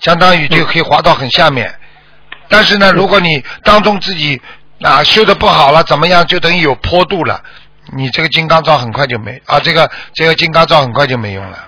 [0.00, 1.74] 相当于就可以滑到很下面。
[2.48, 4.40] 但是呢，如果你当中自己
[4.84, 7.40] 啊修的不好了，怎么样，就等于有坡度了，
[7.96, 11.58] 你这个金刚罩很快就没啊，这个这个金刚罩很快就没用了，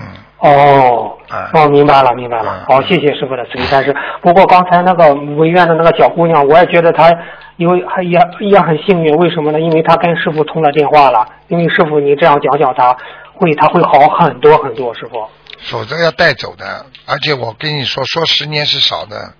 [0.00, 0.06] 嗯。
[0.38, 2.66] 哦啊，哦，明白了，明白了嗯。
[2.66, 3.94] 好，谢谢师傅的慈悲开示。
[4.22, 7.14] 不过刚才那个文苑的那个小姑娘，我也觉得她
[7.56, 9.60] 因为还也也很幸运，为什么呢？
[9.60, 11.28] 因为她跟师傅通了电话了。
[11.48, 12.96] 因为师傅你这样讲讲她，
[13.34, 15.28] 会她会好很多很多，师傅。
[15.58, 16.86] 否则要带走的。
[17.04, 19.34] 而且我跟你说，说十年是少的，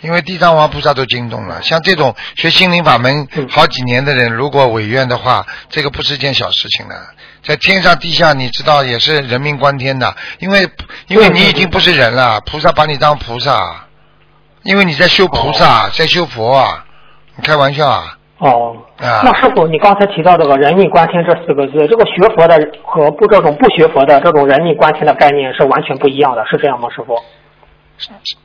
[0.00, 1.60] 因为地藏王菩萨都惊动了。
[1.62, 6.94] 像这种学心灵法门嗯好几年的人，如果违愿的话，这个不是件小事情了。
[7.42, 10.68] 在天上地下，你知道也是人命关天的，因为
[11.06, 13.86] 因为你已经不是人了，菩萨把你当菩萨，
[14.62, 16.84] 因为你在修菩萨，在修佛啊，
[17.36, 18.14] 你开玩笑啊？
[18.38, 27.18] 哦，啊那师傅，你刚才提到这个“人命关天”这四个字，这个学佛的和不这种不学佛的这种人命关天的概念是完全不一样的，是这样吗，师傅？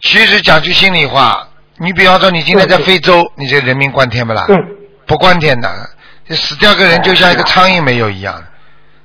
[0.01, 4.45] 其实讲句心里话，你比方说你今天在非洲，你这人命关天不啦？
[4.49, 4.55] 嗯，
[5.05, 5.89] 不关天的，
[6.27, 8.43] 就死掉个人就像一个苍蝇没有一样。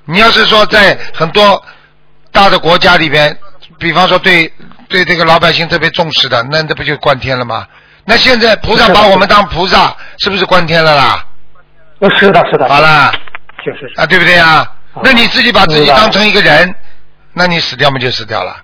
[0.05, 1.63] 你要是说在很多
[2.33, 3.37] 大的国家里边，
[3.79, 4.51] 比方说对
[4.89, 7.67] 对这个老百姓特别重视的，那这不就关天了吗？
[8.05, 11.27] 那现在菩萨把我们当菩萨，是不是关天了啦？
[11.99, 12.67] 呃，是的，是的。
[12.69, 13.13] 好了。
[13.63, 14.01] 确实是。
[14.01, 14.67] 啊，对不对啊？
[15.03, 16.75] 那你自己把自己当成一个人，
[17.35, 18.57] 那你死掉嘛就死掉了。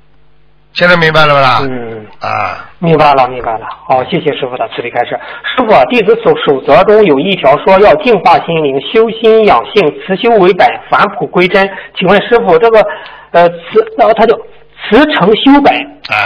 [0.75, 1.59] 现在明白了吧？
[1.63, 2.07] 嗯。
[2.21, 2.71] 啊。
[2.79, 3.67] 明白了，明白了。
[3.89, 5.19] 好，谢谢师傅的慈悲开示。
[5.57, 11.67] 师傅，弟子守守则中有一条说要净化心灵，修心养性，慈修为本，返璞归真。
[11.97, 12.85] 请问师傅，这个
[13.31, 14.37] 呃慈，然后他就
[14.83, 15.75] 慈诚修本，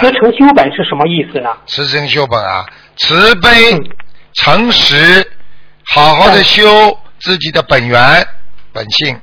[0.01, 1.51] 慈诚修本是什么意思呢？
[1.67, 3.49] 慈诚修本啊，慈悲、
[4.33, 5.25] 诚实，
[5.85, 6.67] 好好的修
[7.21, 8.27] 自己的本源
[8.73, 9.17] 本性。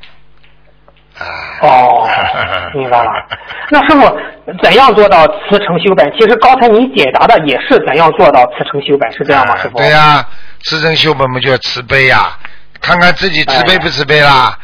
[1.62, 2.08] 哦，
[2.75, 3.10] 明白了。
[3.69, 4.17] 那师傅
[4.62, 6.12] 怎样做到慈诚修本？
[6.13, 9.56] 其实刚才你解答的也是怎样做到慈诚修本，是这样吗？
[9.58, 9.78] 师傅？
[9.78, 10.25] 对呀，
[10.63, 12.38] 慈诚修本不就是慈悲呀？
[12.82, 14.58] 看看自己慈悲不慈悲啦？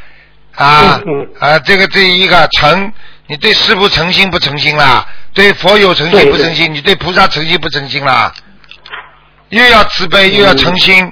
[0.55, 0.99] 啊
[1.39, 2.91] 啊，这个这一个诚，
[3.27, 5.05] 你对师傅诚心不诚心啦？
[5.33, 6.73] 对佛有诚心不诚心？
[6.73, 8.31] 你对菩萨诚心不诚心啦？
[9.49, 11.11] 又要慈悲又要诚心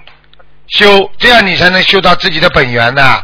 [0.68, 3.24] 修，这样你才能修到自己的本源呐。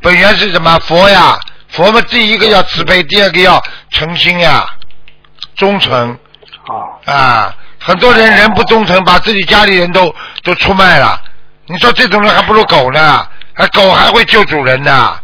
[0.00, 0.78] 本源是什么？
[0.80, 4.66] 佛呀，佛嘛，第一个要慈悲，第二个要诚心呀，
[5.56, 6.16] 忠诚。
[6.66, 7.12] 啊。
[7.12, 11.20] 啊，很多人人不忠诚，把自己家里人都都出卖了。
[11.66, 13.26] 你说这种人还不如狗呢？
[13.54, 15.18] 还狗还会救主人呢？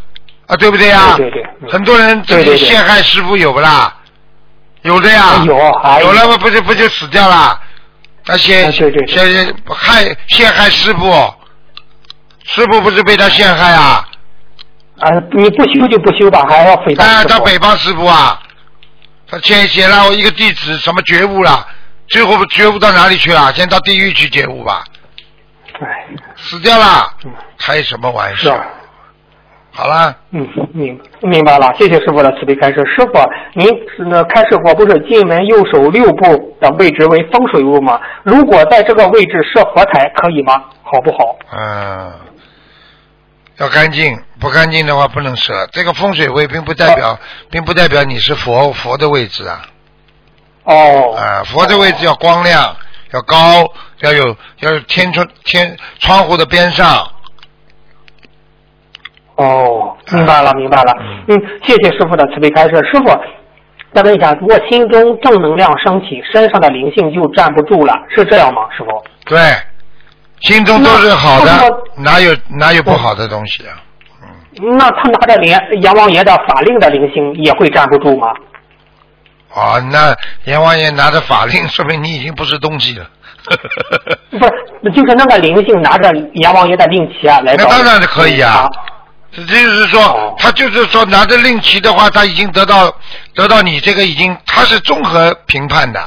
[0.47, 1.15] 啊，对不对呀？
[1.17, 1.43] 对对。
[1.71, 3.95] 很多人自己陷害师傅有不啦？
[4.81, 5.41] 有的呀。
[5.45, 5.55] 有。
[6.01, 6.37] 有了嘛？
[6.37, 7.59] 不就不就死掉了？
[8.25, 9.07] 那些对对。
[9.07, 11.33] 陷害陷害师傅，
[12.43, 14.07] 师傅不是被他陷害啊？
[14.99, 18.39] 啊，你不修就不修吧，还要诽谤啊，他诽谤师傅啊，
[19.27, 21.67] 他写写了一个地址，什么觉悟了，
[22.07, 23.51] 最后觉悟到哪里去了？
[23.53, 24.83] 先到地狱去觉悟吧。
[25.81, 27.11] 哎，死掉了，
[27.59, 28.57] 开什么玩笑？
[29.73, 30.15] 好了。
[30.31, 32.75] 嗯，明明白了，谢谢师傅的慈悲开示。
[32.85, 33.19] 师傅，
[33.53, 33.67] 您
[34.29, 37.99] 开示过，不是进门右手六步的位置为风水屋吗？
[38.23, 40.63] 如果在这个位置设佛台，可以吗？
[40.81, 41.35] 好不好？
[41.51, 42.13] 嗯。
[43.57, 45.67] 要干净，不干净的话不能设。
[45.71, 47.17] 这个风水位并不代表，
[47.49, 49.61] 并不代表你是佛佛的位置啊。
[50.65, 51.15] 哦。
[51.15, 52.75] 啊，佛的位置要光亮，
[53.11, 53.65] 要高，
[54.01, 57.07] 要有要有天窗天窗户的边上。
[59.35, 60.93] 哦，明白了，明白了。
[61.27, 62.75] 嗯，谢谢师傅的慈悲开示。
[62.91, 63.17] 师傅，
[63.93, 68.67] 再问一下，如果心中正能量升起，身上的灵性就站不住了，是这样吗？
[68.77, 69.03] 师傅？
[69.25, 69.39] 对。
[70.45, 71.51] 心中都是好的，
[71.97, 73.75] 哪有哪有不好的东西啊？
[74.21, 74.77] 嗯。
[74.77, 78.27] 那他拿着连阎王爷的法令的灵性也会站不住吗？
[79.53, 83.09] 啊，那阎王爷拿着法令，说明你已经不是东西了。
[84.31, 87.55] 不是，就是那个灵性拿着阎王爷的令旗啊来。
[87.55, 88.69] 那当然是可以啊。
[89.31, 92.93] 这就是说，他就是说拿着令旗的话，他已经得到
[93.33, 96.01] 得到你这个已经，他是综合评判的。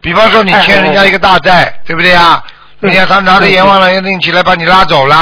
[0.00, 2.42] 比方说，你欠人家一个大债，对不对啊？
[2.84, 5.16] 你看他拿着阎王来令起来把你拉走了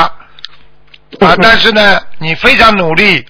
[1.21, 1.37] 啊！
[1.43, 3.25] 但是呢，你非常努力，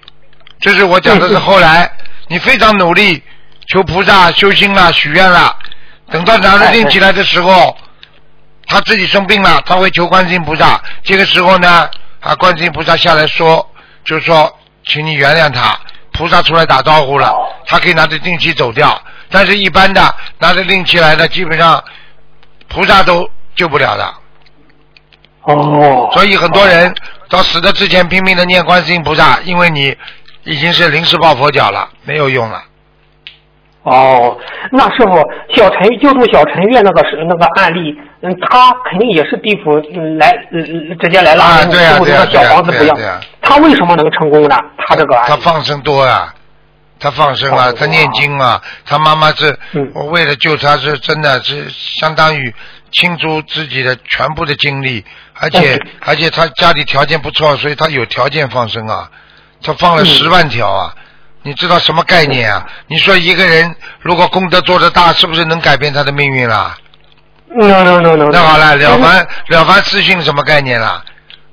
[0.60, 1.90] 这是我讲的是后来，
[2.28, 3.20] 你非常努力
[3.66, 5.56] 求菩萨修心了、许愿了，
[6.12, 7.76] 等到拿着令起来的时候，
[8.66, 10.80] 他自己生病了，他会求观世音菩萨。
[11.02, 11.90] 这个时候呢，
[12.20, 13.68] 啊，观世音菩萨下来说，
[14.04, 15.76] 就说，请你原谅他。
[16.12, 17.34] 菩萨出来打招呼了，
[17.66, 19.00] 他可以拿着令旗走掉。
[19.28, 21.82] 但是一般的拿着令旗来的，基本上
[22.68, 24.14] 菩萨都救不了的。
[25.54, 26.94] 哦，所以很多人
[27.28, 29.96] 到死的之前拼命的念观世音菩萨，因为你
[30.44, 32.62] 已经是临时抱佛脚了，没有用了。
[33.82, 34.36] 哦，
[34.72, 35.16] 那师傅，
[35.56, 39.78] 小陈救助小陈月那个是那个案例，嗯，他肯定也是地府
[40.18, 40.36] 来
[41.00, 44.56] 直接来拉人，师傅这个小房子不一样，他为什么能成功呢？
[44.86, 46.34] 他这个案他放生多啊，
[46.98, 49.58] 他放生啊，他念经啊，他妈妈是，
[49.94, 52.54] 我为了救他是真的是相当于
[52.92, 55.02] 倾注自己的全部的精力。
[55.40, 59.10] 而且而且他家里条件不错，所以他有条件放生啊，
[59.62, 60.94] 他放了十万条啊，
[61.42, 62.66] 你知道什么概念啊？
[62.86, 66.76] 你说一个人如果功德做得大，是不是能改变他的命运啦
[67.48, 68.30] ？no no no no。
[68.30, 71.02] 那好了，了凡了凡四训什么概念啦？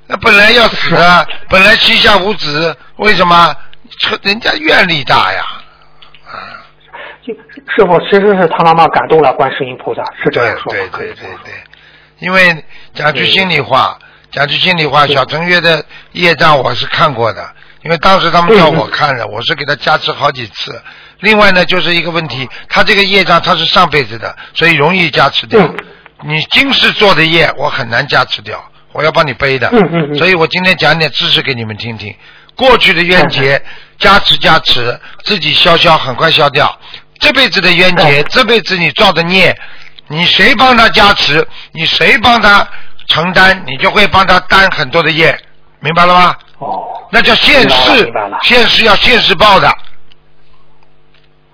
[0.06, 3.56] 那本来要死啊，本来膝下无子，为什么？
[4.22, 5.42] 人家愿力大呀，
[6.26, 6.60] 啊。
[7.74, 11.52] 师傅，其实是他妈妈感动了观世音菩萨，是这样说对对对对对。
[12.20, 13.98] 因为讲句心里话，
[14.30, 20.82] 讲句心里话，小陈月的业障我是看过的，因为当时他们叫我看的，我是给他加持好几次。
[21.20, 25.60] 另外呢，就是一个问题，他这个业障他是上辈子的，所以容易加持掉。
[26.24, 29.70] 你今世做的业，我很难加持掉，我要帮你背的。
[30.16, 32.14] 所以我今天讲点知识给你们听听。
[32.56, 33.62] 过去的冤结，
[33.98, 36.76] 加持加持，自己消消，很快消掉。
[37.20, 39.56] 这辈子的冤结，这辈子你造的孽。
[40.08, 42.66] 你谁帮他加持，你谁帮他
[43.06, 45.38] 承担，你就会帮他担很多的业，
[45.80, 46.34] 明白了吗？
[46.58, 46.84] 哦。
[47.10, 49.70] 那叫现世，现世要现世报的。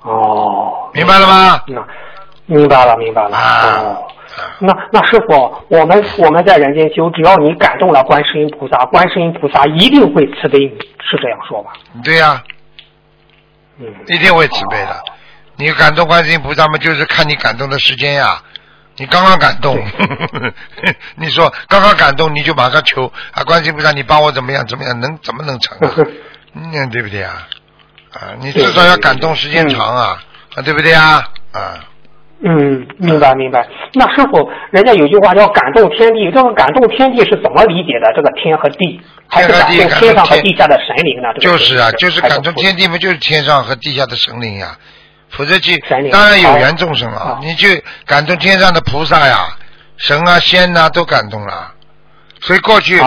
[0.02, 0.90] 哦。
[0.92, 1.60] 明白了吗？
[1.66, 1.84] 那
[2.46, 3.36] 明白了，明白了。
[3.36, 3.96] 啊。
[4.58, 11.72] 那那师傅，我们我们在人间修，只要你感动了观世音菩萨，观世音菩萨一定会慈悲你，是这样说吧？
[12.02, 12.42] 对呀。
[13.78, 13.86] 嗯。
[14.06, 15.02] 一定会慈悲的。
[15.56, 18.42] 你感动观世音菩萨嘛，就是看你感动的时间呀。
[18.96, 19.76] 你刚刚感动，
[21.16, 25.90] 你说刚刚感动，你就马上求啊，观世音菩萨，你帮我怎么样怎么样，能怎么能成啊？
[26.54, 27.48] 嗯，对不对啊？
[28.12, 30.22] 啊，你至少要感动时间长啊，
[30.54, 31.24] 啊，对不对啊？
[31.52, 31.80] 啊。
[32.46, 33.66] 嗯，明白明白。
[33.94, 38.12] 那师傅，人家有句话叫感动天地，这个感动天地是怎么理解的？
[38.14, 41.32] 这个天和地，还是感动天上和地下的神灵呢？
[41.40, 44.76] 就是啊，就是感动天地嘛，就是天上和地下的神灵呀。
[45.36, 45.76] 否则去，
[46.10, 47.38] 当然有缘众生了。
[47.42, 49.56] 你去感动天上的菩萨呀、
[49.96, 51.72] 神啊、仙呐，都感动了。
[52.40, 52.98] 所以过去，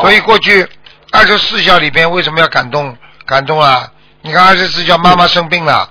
[0.00, 0.66] 所以过去
[1.10, 2.96] 二十四孝里边为什么要感动？
[3.26, 3.90] 感动啊！
[4.20, 5.88] 你看二十四孝，妈妈生病了，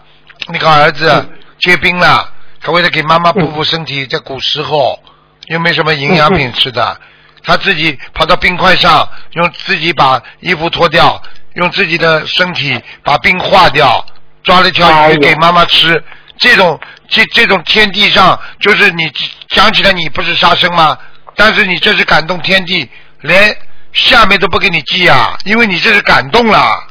[0.49, 1.27] 你看儿子
[1.59, 2.29] 结冰了，
[2.61, 4.99] 他为了给妈妈补补身体，在古时候
[5.47, 6.99] 又没什么营养品吃的，
[7.43, 11.19] 他自己跑到冰块上，用自己把衣服脱掉，
[11.55, 14.05] 用自己的身体把冰化掉。
[14.43, 16.03] 抓了一条鱼给妈妈吃，
[16.37, 19.09] 这种这这种天地上，就是你
[19.49, 20.97] 讲起来你不是杀生吗？
[21.35, 22.89] 但是你这是感动天地，
[23.21, 23.55] 连
[23.91, 26.83] 下面都不给你记啊，因为你这是感动了，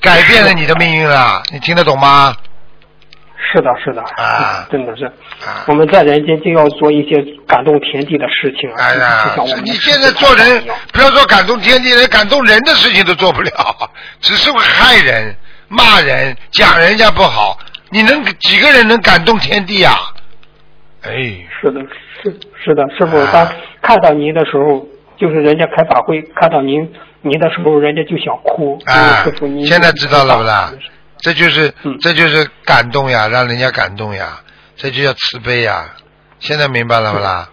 [0.00, 2.34] 改变了你的命运了，你听得懂吗？
[3.52, 5.12] 是的，是的，啊，真的是，
[5.66, 8.76] 我们在人间就要做一些感动天地的事情啊。
[8.78, 15.36] 哎呀，你现在做人，不要说感动天地，连感动人的事情都做不了，只是会害人。
[15.68, 17.58] 骂人讲人家不好，
[17.90, 19.94] 你能几个人能感动天地啊？
[21.02, 21.12] 哎，
[21.60, 21.80] 是的，
[22.22, 23.46] 是是的，师傅，当
[23.82, 24.86] 看到您的时候，
[25.18, 26.90] 就是人家开法会看到您
[27.22, 28.78] 您的时候，人家就想哭。
[28.86, 29.24] 啊，
[29.66, 30.72] 现在知道了不啦？
[31.18, 34.40] 这就是这就是感动呀，让人家感动呀，
[34.76, 35.86] 这就叫慈悲呀。
[36.38, 37.48] 现在明白了不啦？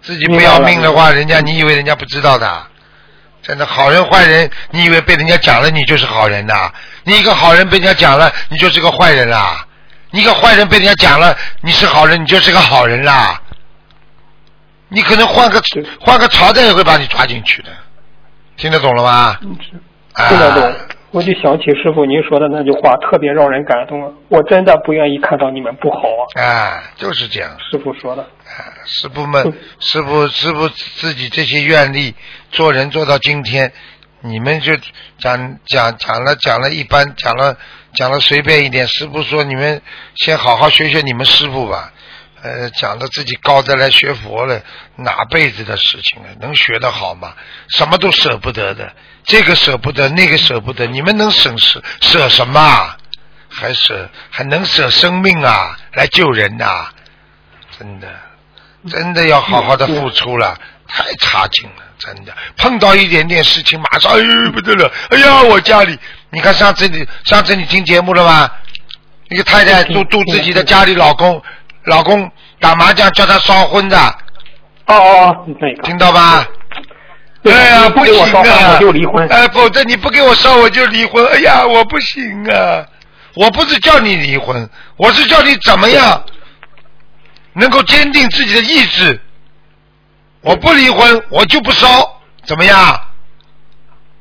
[0.00, 2.66] 自己不要命的话，人家你以为人家不知道的？
[3.42, 6.70] 真的好人坏人，你以为被人家讲了你就是好人呐？
[7.04, 9.66] 你一个好人被人家讲了，你就是个坏人啦；
[10.10, 13.40] 你一个坏人被人家讲了，你是好人，你就是个好人啦。
[14.88, 15.60] 你可能换个
[16.00, 17.70] 换个朝代也会把你抓进去的，
[18.56, 19.36] 听得懂了吗？
[20.28, 20.74] 听得懂。
[21.12, 24.10] 我就想起师傅您说的那句话，特别让人感动啊。
[24.28, 25.98] 我真的不愿意看到你们不好
[26.36, 26.42] 啊！
[26.42, 27.54] 啊，就是这样。
[27.70, 28.22] 师傅说的。
[28.22, 32.14] 啊，师傅们，师傅师傅自己这些愿力，
[32.50, 33.70] 做人做到今天，
[34.22, 34.72] 你们就
[35.18, 37.58] 讲讲讲了讲了一般，讲了
[37.94, 38.86] 讲了随便一点。
[38.86, 39.82] 师傅说你们
[40.14, 41.92] 先好好学学你们师傅吧。
[42.42, 44.60] 呃，讲的自己高的来学佛了，
[44.96, 46.26] 哪辈子的事情啊？
[46.40, 47.34] 能学得好吗？
[47.68, 48.92] 什么都舍不得的，
[49.24, 52.96] 这个舍不得，那个舍不得，你们能舍舍舍什么？
[53.48, 55.78] 还舍还能舍生命啊？
[55.92, 56.88] 来救人呐？
[57.78, 58.08] 真的，
[58.88, 62.34] 真的要好好的付出了，太差劲了，真的。
[62.56, 65.96] 碰到一点点事情，马上哎不得了，哎呀，我家里，
[66.30, 68.50] 你看上次你上次你听节目了吗？
[69.28, 71.40] 一个太太度度自己的家里老公。
[71.84, 73.98] 老公打麻将叫他烧荤的，
[74.86, 75.46] 哦哦，
[75.82, 76.46] 听到吧？
[77.44, 78.74] 哎呀，不行啊！
[78.74, 81.26] 我就离婚哎，否则你不给我烧，我就离婚。
[81.26, 82.86] 哎呀，我不行啊！
[83.34, 86.24] 我不是叫你离婚，我是叫你怎么样
[87.54, 89.20] 能够坚定自己的意志。
[90.42, 93.00] 我不离婚，我就不烧，怎么样？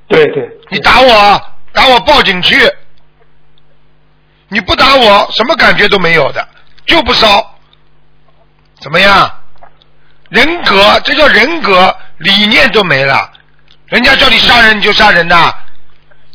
[0.08, 0.50] 对对。
[0.70, 1.42] 你打我，
[1.74, 2.58] 打我报警去。
[4.48, 6.48] 你不打我，什么感觉都没有的。
[6.88, 7.51] 就不烧，
[8.82, 9.32] 怎么样？
[10.30, 13.30] 人格，这叫人格，理念都没了。
[13.88, 15.54] 人家叫你杀人，你就杀人呐。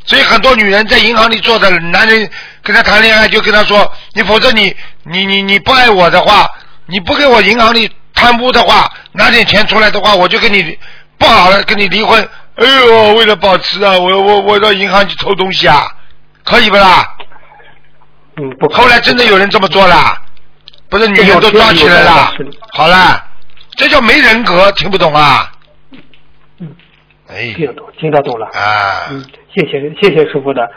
[0.04, 2.31] 所以很多女人在银行里做的，男人
[2.62, 6.48] 跟她谈恋爱就跟她说：“你否则你你你你不爱我的话，
[6.87, 10.79] 你不给我银行里贪污的话，拿点钱出来的话，我就跟你
[11.18, 15.90] 不好了，跟你离婚。”哎呦，为了保持啊，我我我到银行去偷东西啊，
[16.44, 17.16] 可以不啦？
[18.37, 18.68] 嗯，不。
[18.73, 20.23] 后来真的有人这么做了。
[20.88, 22.10] 不是女人都抓起来了，
[22.72, 22.96] 好了，
[23.76, 25.50] 这叫没人格，听不懂啊？
[26.60, 26.68] 嗯，
[27.28, 29.08] 哎，听得懂，听得懂了啊。
[29.10, 30.70] 嗯，谢谢谢谢师傅的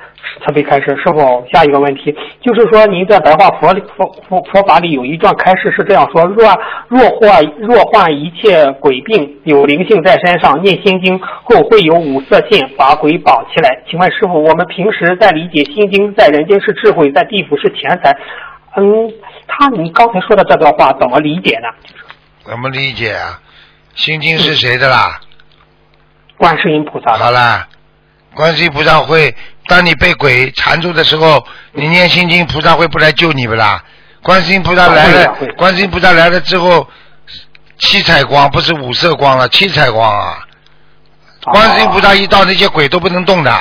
[0.45, 0.87] 慈悲开示。
[0.97, 13.83] 师傅，下一个问题就是说，您在白话佛佛佛佛法里有一段开示是这样说：若若患若患一切鬼病，有灵性在身上，念心经后会有五色线把鬼绑起来。
[13.87, 18.17] 请问师傅，我们平时在理解心经，在人间是智慧，在地府是钱财。
[18.75, 19.11] 嗯，
[19.49, 21.67] 他你刚才说的这段话怎么理解呢？
[22.45, 23.41] 怎么理解啊？
[23.95, 25.19] 心经是谁的啦？
[26.37, 27.17] 观世音菩萨的。
[27.17, 27.67] 好了，
[28.33, 29.35] 观世音菩萨会，
[29.67, 33.83] 当你被鬼缠住的时候，你念心经，菩萨会不来救你不啦？
[34.23, 36.87] 观世音菩萨来了，观世音菩萨来了之后，
[37.77, 40.45] 七彩光不是五色光了，七彩光啊！
[41.43, 43.51] 观世音菩萨一到，那些鬼都不能动的。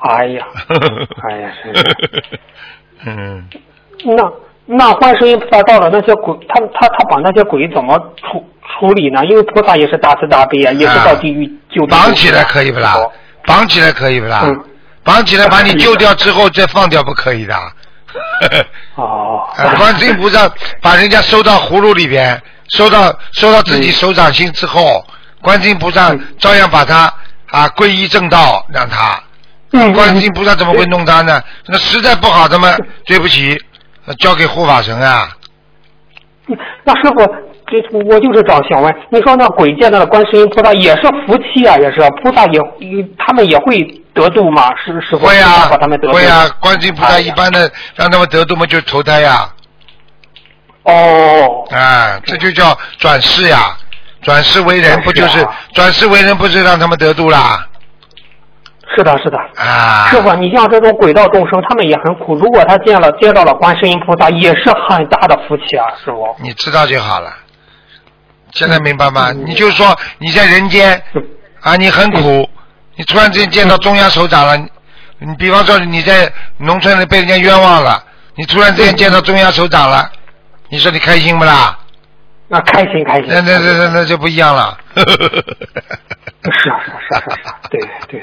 [0.00, 0.46] 哎呀，
[1.28, 1.96] 哎呀，是。
[3.06, 3.48] 嗯。
[4.04, 4.32] 那
[4.66, 8.44] 那观世音菩萨到了，那些鬼，他他他把那些鬼怎么处
[8.78, 9.24] 处理呢？
[9.26, 11.86] 因为菩萨也是大慈大悲啊，也是到地狱救。
[11.86, 12.96] 绑起来可以不啦？
[13.46, 14.44] 绑起来可以不啦？
[15.02, 17.54] 绑起来把你救掉之后再放掉不可以的。
[18.94, 19.46] 哦。
[19.76, 25.04] 观世音菩萨把人家收到葫芦里边，收到收到自己手掌心之后，
[25.42, 27.12] 观世音菩萨照样把他
[27.50, 29.20] 啊皈依正道，让他。
[29.92, 31.42] 观世音菩萨怎么会弄他呢？
[31.66, 32.74] 那实在不好他们，
[33.04, 33.58] 对不起，
[34.18, 35.28] 交给护法神啊。
[36.84, 37.34] 那师傅，
[37.66, 42.60] 这我就是这样想问，你说那鬼见到了观世音菩萨也是福气啊，也是菩萨也
[43.16, 43.82] 他们也会
[44.12, 44.70] 得度嘛？
[44.76, 46.12] 是师傅会啊，把他们得度。
[46.12, 49.48] 会啊，观世音菩萨一般的让他们得度嘛，就投胎呀。
[50.82, 51.64] 哦。
[51.70, 53.74] 啊，这就叫转世呀，
[54.20, 57.66] 转世为人不就是转世为人不是让他们得度啦？
[58.94, 59.38] 是的，是的。
[59.56, 60.08] 啊。
[60.08, 62.34] 师傅，你像这种鬼道众生，他们也很苦。
[62.34, 66.36] 如果他见了见到了观世音菩萨，也是很大的福气啊，师傅。
[66.40, 67.32] 你知道就好了。
[68.52, 69.32] 现在明白吗？
[69.32, 71.02] 你就说你在人间
[71.60, 72.48] 啊，你很苦，
[72.96, 74.56] 你突然之间见到中央首长了，
[75.18, 78.02] 你比方说你在农村里被人家冤枉了，
[78.36, 80.08] 你突然之间见到中央首长了，
[80.68, 81.78] 你说你开心不啦？
[82.46, 83.24] 那开心开心。
[83.26, 84.78] 那那那那那就不一样了。
[86.52, 88.22] 是啊是啊是啊是啊，对对。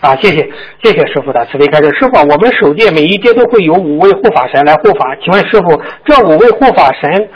[0.00, 0.48] 啊，谢谢
[0.82, 1.86] 谢谢师傅的慈悲开示。
[1.98, 7.28] 师傅，我们守戒每一届都会有五位护法神来护法，请问师傅，这五位护法神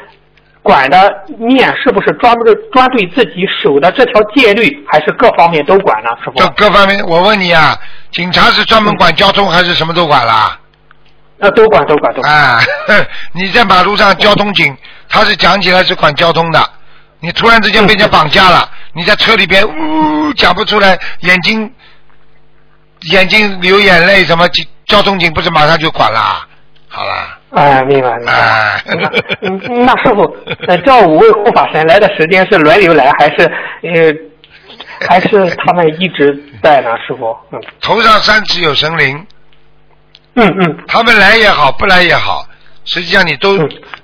[0.62, 6.10] 管的念是不是专门专对自己守的这条戒律，还是各方面都管呢？
[6.22, 6.38] 师傅？
[6.38, 7.76] 这各方面，我问你啊，
[8.12, 10.58] 警察是专门管交通，还是什么都管啦？
[11.38, 12.32] 那，都管都管都管。
[12.32, 12.60] 啊，
[13.34, 14.76] 你在马路上交通警，
[15.08, 16.60] 他是讲起来是管交通的，
[17.22, 21.72] 你突然之间被人家绑架了，你在车里边呜讲不出来，眼睛。
[23.10, 26.46] 眼睛流眼泪，什么交交通警不是马上就管了？
[26.86, 27.38] 好了。
[27.50, 28.80] 哎，明白明白。
[29.84, 30.36] 那师傅，
[30.84, 33.52] 这五位护法神来的时间是轮流来，还是
[33.82, 36.90] 呃，还是他们一直在呢？
[37.04, 37.36] 师傅。
[37.50, 37.60] 嗯。
[37.80, 39.26] 头上三尺有神灵。
[40.36, 40.78] 嗯嗯。
[40.86, 42.46] 他们来也好，不来也好，
[42.84, 43.58] 实际上你都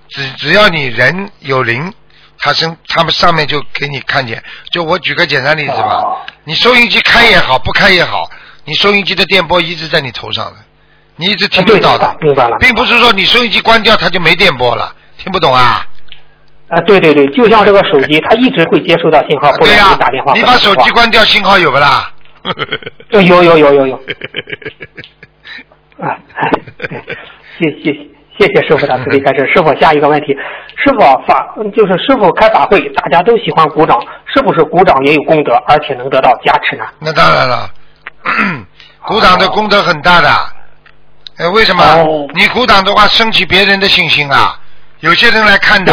[0.08, 1.92] 只只要你人有灵，
[2.38, 4.42] 他身他们上面就给你看见。
[4.70, 8.30] 就我举个简单例子吧，你收音机开也好，不开也好。
[8.64, 10.56] 你收音机的电波一直在你头上的，
[11.16, 15.86] 你一直听得到的，明白了，并不是说你收音机关掉它就没电波了，听不懂啊？
[16.68, 20.34] 啊，对对对，就像这个手机，它一直会接收到信号，对呀，打电话。
[20.34, 22.12] 你把手机关掉，信号有不啦？
[23.10, 23.96] 有有有有有。
[25.98, 26.16] 啊，
[27.58, 27.92] 谢谢
[28.38, 29.50] 谢谢师傅的慈悲开示。
[29.52, 30.26] 师傅，下一个问题，
[30.76, 33.98] 师傅法就是师傅开法会，大家都喜欢鼓掌，
[34.32, 36.84] 是不是鼓掌也有功德，而且能得到加持呢？
[37.00, 37.68] 那当然了。
[39.06, 40.30] 鼓掌的功德很大的，
[41.38, 41.82] 哎，为什么？
[42.34, 44.58] 你鼓掌的话，升起别人的信心啊。
[45.00, 45.92] 有些人来看的，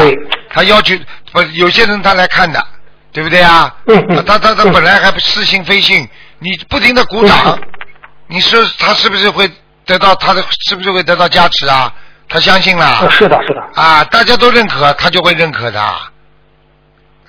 [0.50, 0.96] 他要求
[1.32, 2.62] 不，有些人他来看的，
[3.12, 3.74] 对不对啊？
[4.26, 6.08] 他他他本来还不似信非信，
[6.40, 7.58] 你不停的鼓掌，
[8.28, 9.50] 你说他是不是会
[9.86, 10.44] 得到他的？
[10.68, 11.94] 是不是会得到加持啊？
[12.28, 13.10] 他相信了。
[13.10, 13.62] 是的，是的。
[13.74, 15.82] 啊，大家都认可，他就会认可的。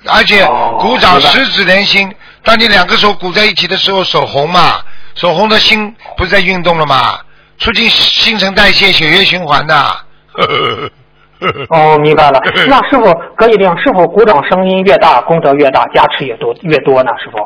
[0.07, 0.45] 而且
[0.79, 4.79] 鼓掌十指连心，当你两个手鼓在一起的时候，手红嘛。
[5.15, 7.19] 手红的心不是在运动了嘛？
[7.57, 9.75] 促进新陈代谢、血液循环的。
[11.69, 12.39] 哦，明白了。
[12.69, 17.11] 那师傅可以这样，师傅鼓掌声音越大，功德越大，加持也多越多呢？
[17.17, 17.37] 师傅？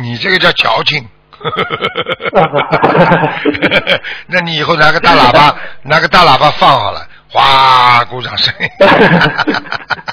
[0.00, 1.08] 你这个叫矫情。
[4.26, 8.68] 那你以后拿个大喇叭，拿个大喇叭放好了，哗，鼓掌声音。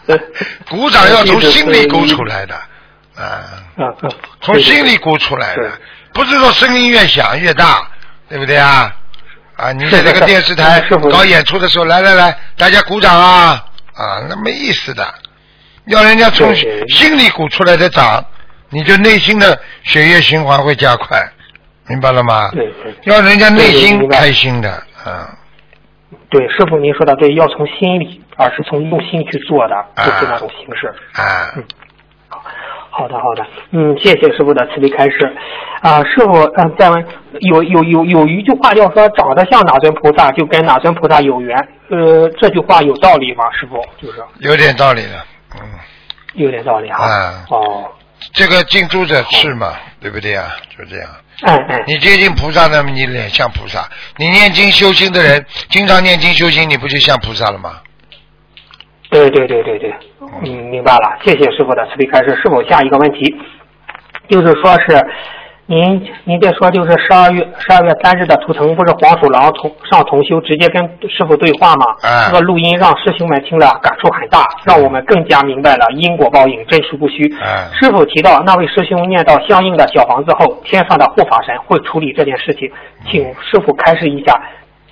[0.70, 2.56] 鼓掌要从心里鼓出来的。
[3.16, 3.44] 啊，
[4.42, 5.72] 从心里鼓出来的，
[6.14, 7.88] 不是说声音越响越大，
[8.30, 8.92] 对不对啊？
[9.58, 13.64] 啊，你在这个电视台搞演出的时候，来来来，大家鼓掌啊
[13.94, 15.14] 啊，那没意思的，
[15.86, 18.26] 要人家从心里鼓出来的掌，
[18.72, 21.22] 你就内心的血液循环会加快，
[21.88, 22.50] 明白了吗？
[22.52, 24.70] 对对，要人家内心开心的，
[25.04, 25.38] 啊。
[26.30, 30.88] 对，师傅您说的对，要从心里，而是从用心去做的，就是那种形式。
[31.14, 31.52] 啊。
[31.56, 31.64] 嗯。
[32.94, 35.34] 好的，好的，嗯，谢谢师傅的慈悲开示。
[35.82, 37.06] 啊，师傅，嗯，再问，
[37.40, 41.58] 有有有有一句话叫说，长得像哪尊菩萨就跟哪尊菩萨有缘，
[41.90, 43.46] 呃，这句话有道理吗？
[43.52, 45.62] 师傅，就是有点道理的，嗯，
[46.34, 47.06] 有点道理哈。
[47.06, 47.90] 啊，哦，
[48.34, 50.56] 这个近朱者赤嘛，对不对啊？
[50.78, 51.10] 就这样。
[51.88, 53.82] 你接近菩萨，那么你脸像菩萨；
[54.18, 57.82] 你念经修心的人，经常念经修心，你不就像菩萨了吗？
[59.10, 59.92] 对对对对对，
[60.22, 62.40] 嗯，明白了，谢谢师傅的慈悲开示。
[62.42, 63.36] 是否下一个问题，
[64.30, 65.04] 就是说是
[65.72, 71.86] 您您别说，就是十二月十二月三日的图腾，不是黄鼠狼同上同修直接跟师傅对话吗？
[72.04, 77.34] 哎这个录音让师兄们听了感触很大，让我们更加明白了因果报应真实不虚。
[77.42, 82.70] 哎师傅提到那位师兄念到相应的小房子后，天上的护法神会处理这件事情，
[83.10, 84.38] 请师傅开示一下，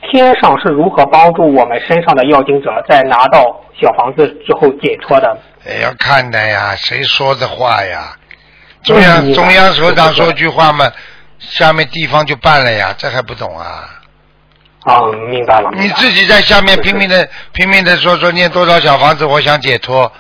[0.09, 5.37] 天上是如何帮助我们身上的要经者在拿到小房子之后解脱的？
[5.67, 8.15] 也要看的呀，谁说的话呀？
[8.83, 10.91] 中央嗯中央首长说句话嘛，
[11.39, 13.89] 下面地方就办了呀，这还不懂啊？
[14.83, 15.69] 啊，明白了。
[15.73, 20.11] 你自己在下面拼命的拼命的说说念多少小房子，我想解脱，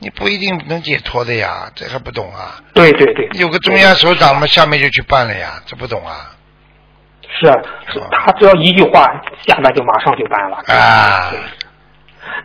[0.00, 2.60] 你不一定能解脱的呀，这还不懂啊？
[2.74, 6.32] 对对对，有个中央首长嘛，下面就去办了呀，这不懂啊？
[7.40, 7.46] 是
[7.92, 9.06] 是，他只要一句话，
[9.46, 10.56] 下面就马上就办了。
[10.66, 11.30] 啊，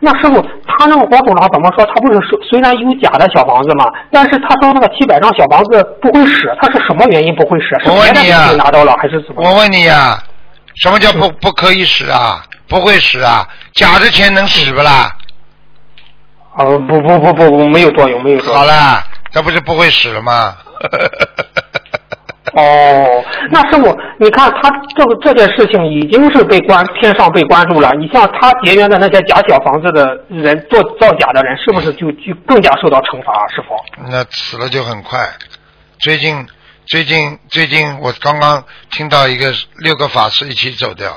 [0.00, 1.84] 那师傅，他那个黄鼠狼怎么说？
[1.86, 7.68] 他不是说虽然有假的小房子嘛，但是他说那个七百张小房子不会使，他是什么原因不会使？
[7.82, 9.42] 是我问你啊拿到了还是怎么？
[9.42, 10.18] 我问你呀、
[10.76, 12.42] 什么叫不不可以使啊？
[12.68, 13.46] 不会使啊？
[13.74, 15.10] 假的钱能使不啦？
[16.56, 18.56] 呃，不不不不不，没有作用，没有作用。
[18.56, 20.54] 好了，这不是不会使了吗？
[22.56, 27.90] 哦，那师傅，你看他这个这件事情已经是被关天上被关注了。
[27.98, 33.32] 你像他结缘的那些假小房子的人，做造假的人，是不是就就更加受到惩罚？
[33.32, 33.74] 啊师傅？
[34.08, 35.18] 那死了就很快。
[35.98, 36.46] 最近
[36.86, 41.10] 最近最近，我刚刚听到一个六个法师一起走掉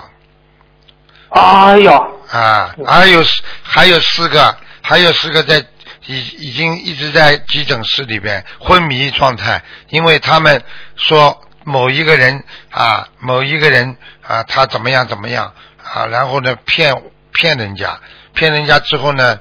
[1.30, 3.22] 哎呀，啊，还有
[3.62, 5.62] 还有四个，还有四个在
[6.08, 10.64] 已已经一直在急诊室里边昏迷状态，因为他们
[10.96, 13.96] 说某一个人啊，某一个人
[14.26, 15.54] 啊，他怎么样怎么样
[15.84, 17.04] 啊，然后呢骗
[17.34, 18.00] 骗人家，
[18.34, 19.40] 骗人家之后呢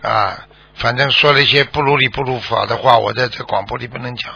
[0.00, 4.32] 啊，反正说了一些不如理不如法的话，我在这广播里不能讲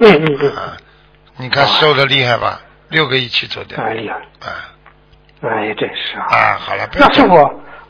[0.00, 0.76] 嗯嗯嗯，啊。
[1.36, 2.60] 你看瘦的厉害吧？
[2.88, 4.14] 六个一起走掉哎厉害，
[4.48, 4.70] 啊
[5.42, 6.26] 哎呀，真是啊。
[6.34, 6.58] 啊！
[6.58, 7.34] 好了，不要那师傅，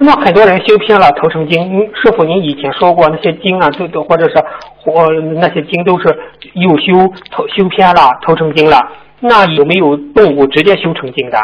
[0.04, 4.34] 那很多人修偏了头成精，您师傅您以前说过那些精啊，都都或者是
[4.76, 6.16] 或那些精都是
[6.52, 8.86] 又修头修偏了头成精了，
[9.20, 11.38] 那有没有动物直接修成精的？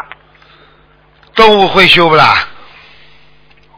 [1.35, 2.35] 动物会修不啦？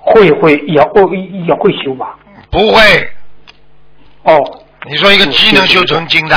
[0.00, 1.16] 会会也会
[1.46, 2.16] 也会修吧？
[2.50, 3.08] 不会。
[4.24, 4.36] 哦，
[4.88, 6.36] 你说一个鸡能修成精的？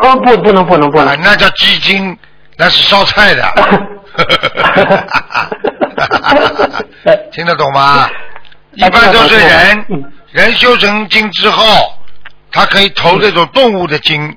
[0.00, 2.16] 哦不不能不能不能啊，，那叫鸡精，
[2.56, 3.42] 那是烧菜的。
[7.32, 8.08] 听得懂吗？
[8.74, 11.92] 一般都是人嗯，人修成精之后，
[12.50, 14.34] 他可以投这种动物的精，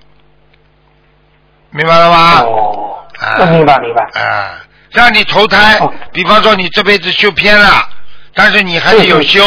[1.72, 2.42] 明白了吗？
[2.42, 3.46] 哦，啊。
[3.46, 4.04] 明白明白。
[4.22, 4.60] 啊，
[4.92, 7.88] 让你投胎哦，比方说你这辈子修偏了，
[8.34, 9.42] 但是你还是有修，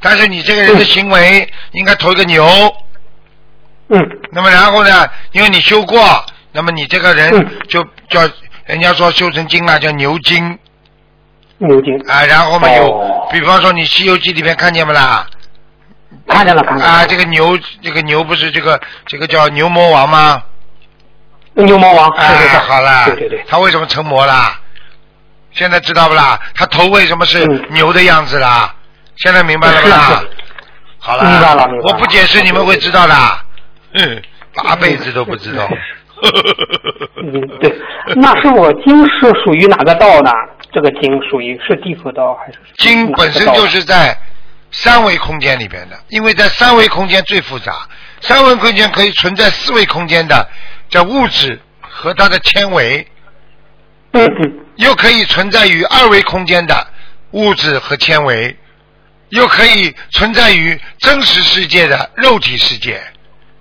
[0.00, 2.46] 但是你这个人的行为应该投一个牛，
[3.88, 3.98] 嗯。
[4.30, 7.58] 那么然后呢，因为你修过，那么你这个人嗯。
[7.68, 8.20] 就叫
[8.66, 10.56] 人家说修成精了，叫牛精
[11.60, 12.24] 牛筋啊。
[12.26, 15.26] 然后嘛有哦，比方说你《西游记》里面看见不啦？
[16.26, 20.42] 看见了看见了啊，这个牛，这个牛不是这个这个叫牛魔王吗？
[21.54, 24.58] 牛魔王啊是是是，，好了，对对对，他为什么成魔啦？
[25.52, 26.38] 现在知道不啦？
[26.54, 28.74] 他头为什么是嗯牛的样子啦？
[29.16, 30.30] 现在明白了不啦是是？
[30.98, 33.14] 好了，明白了明白了我不解释你们会知道的，
[33.94, 34.22] 嗯，
[34.54, 35.68] 八辈子都不知道。
[37.22, 37.74] 嗯，对。
[38.16, 40.30] 那是我经是属于哪个道呢？
[40.72, 42.58] 这个经属于是地府道还是？
[42.78, 44.16] 经本身就是在
[44.70, 47.88] 三维空间里边的，因为在三维空间最复杂，
[48.20, 50.48] 三维空间可以存在四维空间的
[50.88, 53.06] 叫物质和它的纤维，
[54.12, 54.66] 嗯嗯。
[54.76, 56.86] 又可以存在于二维空间的
[57.32, 58.56] 物质和纤维，
[59.28, 63.02] 又可以存在于真实世界的肉体世界，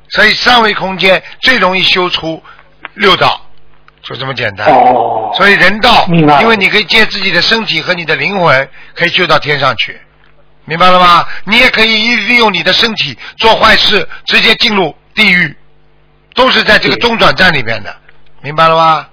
[0.10, 2.42] 所以三维空间最容易修出
[2.94, 3.49] 六道，
[4.10, 4.68] 就这么简单。
[4.68, 10.02] 哦，所以人道明白，因为你可以借自己的身体和你的灵魂，可以救到天上去，
[10.66, 11.24] 明白了吗？
[11.46, 15.56] 你也可以利用你的身体做坏事，直接进入地狱，
[16.34, 17.96] 都是在这个中转站里面的，
[18.42, 19.06] 明白了吗？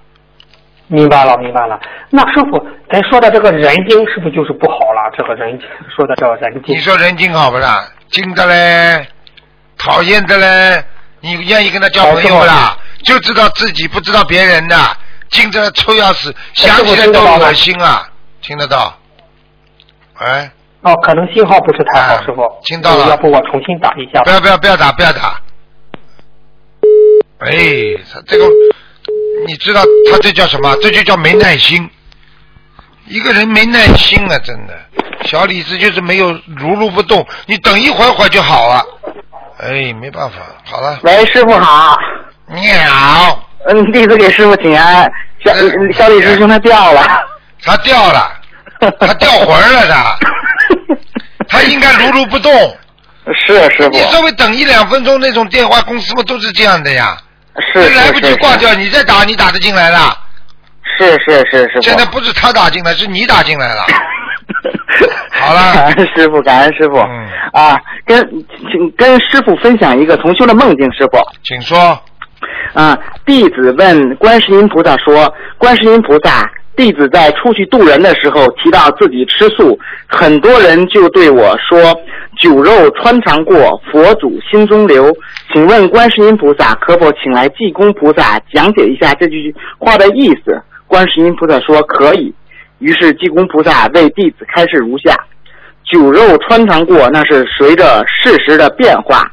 [0.88, 1.78] 明白了明白了。
[2.08, 5.12] 那师傅，咱说的这个人精是不是就是不好了？
[5.14, 7.86] 这个人经说的这个人精你，说人精好不啦？
[8.08, 9.06] 精的嘞，
[9.76, 10.82] 讨厌的嘞，
[11.20, 12.78] 你愿意跟他交朋友不啦？
[13.04, 14.76] 就知道自己不知道别人的，
[15.30, 18.08] 听着臭要死，想起来都恶心啊！
[18.42, 18.96] 听得到？
[20.14, 20.50] 哎。
[20.82, 22.42] 哦，可能信号不是太好，师傅。
[22.64, 23.08] 听到了。
[23.08, 24.22] 要不我重新打一下。
[24.22, 25.40] 不要不要不要打不要打。
[27.40, 27.50] 哎，
[28.12, 28.46] 他这个，
[29.46, 30.76] 你知道他这叫什么？
[30.80, 31.90] 这就叫没耐心。
[33.06, 34.78] 一个人没耐心啊，真的。
[35.24, 38.84] 小李子就是没有如如不动，你等一会儿会儿就好了。
[39.58, 41.00] 哎，没办法，好了。
[41.02, 41.96] 喂，师傅好。
[42.48, 43.42] 你好。
[43.68, 45.10] 嗯，弟子给师傅请安。
[45.44, 45.52] 小
[45.92, 47.02] 小李师兄他掉了。
[47.64, 48.32] 他掉了，
[49.00, 50.16] 他掉魂了他。
[51.48, 52.52] 他应该如如不动。
[53.34, 53.88] 是师傅。
[53.88, 57.16] 你稍微等一两分钟，那种电话公司不都是这样的呀？
[57.72, 57.80] 是。
[57.90, 60.16] 来不及挂掉，你再打，你打得进来了。
[60.98, 61.82] 是是是是。
[61.82, 63.84] 现在不是他打进来，是你打进来了。
[65.32, 65.74] 好了。
[65.74, 66.98] 感恩师傅，感恩师傅。
[66.98, 67.28] 嗯。
[67.52, 68.20] 啊，跟
[68.70, 71.18] 请跟师傅分享一个同修的梦境，师傅。
[71.42, 72.00] 请说。
[72.74, 81.80] 啊，弟子问观世音菩萨说：“观世音菩萨。”弟子在出去渡人的时候提到自己吃素，很多人就对我说
[82.38, 85.10] ：“酒肉穿肠过，佛祖心中留。”
[85.54, 90.62] 请问观世音菩萨可否请来济公菩萨讲解一下这句话的意思？
[90.86, 92.34] 观世音菩萨说可以。
[92.78, 95.16] 于是济公菩萨为弟子开示如下
[95.90, 99.32] ：“酒肉穿肠过，那是随着事实的变化。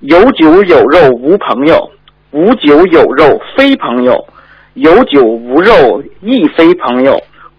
[0.00, 1.88] 有酒有肉无朋友，
[2.34, 4.26] 无酒有肉非朋友。”
[4.74, 7.16] 有酒无肉亦非朋友，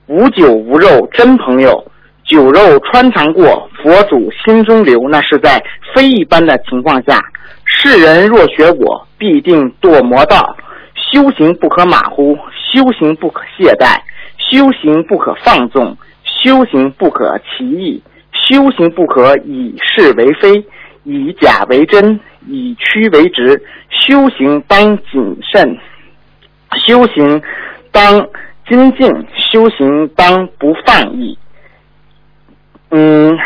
[0.08, 1.90] 无酒无肉真朋友。
[2.26, 5.08] 酒肉穿肠过，佛祖心中留。
[5.08, 5.64] 那是在
[5.94, 7.18] 非一般的情况下。
[7.64, 10.58] 世人若学我，必定堕魔道。
[10.94, 13.98] 修行不可马虎，修行不可懈怠，
[14.38, 15.96] 修行不可放纵，
[16.26, 18.04] 修行不可奇异，
[18.34, 20.66] 修行不可以是为非，
[21.06, 23.62] 以假为真，以屈为直。
[23.90, 25.78] 修行当谨慎。
[26.86, 27.42] 修行
[27.92, 28.28] 当
[28.68, 31.38] 精进，修行当不放逸。
[32.92, 33.38] 嗯，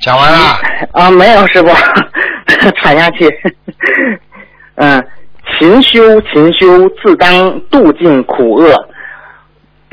[0.00, 0.38] 讲完了
[0.92, 1.10] 啊？
[1.10, 1.68] 没有，师傅，
[2.76, 3.28] 喘下气。
[4.76, 5.04] 嗯，
[5.58, 8.88] 勤修勤修，自当度尽苦厄。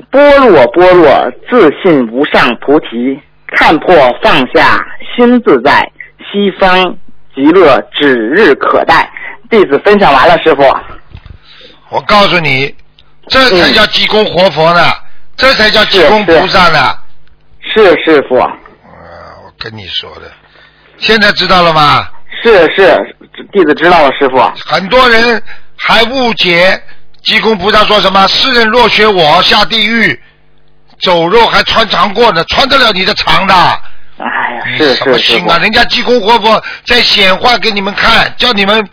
[0.10, 3.20] 般若般若，自信无上菩提。
[3.48, 4.84] 看破放下，
[5.16, 5.92] 心自在。
[6.20, 6.98] 西方
[7.36, 9.12] 极乐指日可待。
[9.50, 10.64] 弟子分享完了，师傅。
[11.90, 12.74] 我告诉你，
[13.28, 14.92] 这才叫济公活佛呢，
[15.38, 16.98] 这才叫济公菩萨呢。
[17.62, 18.40] 是师傅。
[18.40, 18.52] 啊，
[19.46, 20.32] 我跟你说的，
[20.98, 22.08] 现在知道了吗？
[22.44, 23.16] 是是，
[23.52, 24.40] 弟子知道了，师傅。
[24.66, 25.42] 很多人
[25.78, 26.82] 还误解
[27.24, 30.20] 济公菩萨说什么“世人若学我下地狱，
[31.02, 33.54] 走肉还穿肠过呢”，穿得了你的肠的。
[34.96, 35.58] 什么心啊？
[35.60, 38.88] 人家济公活佛在显化给你们看，叫你们。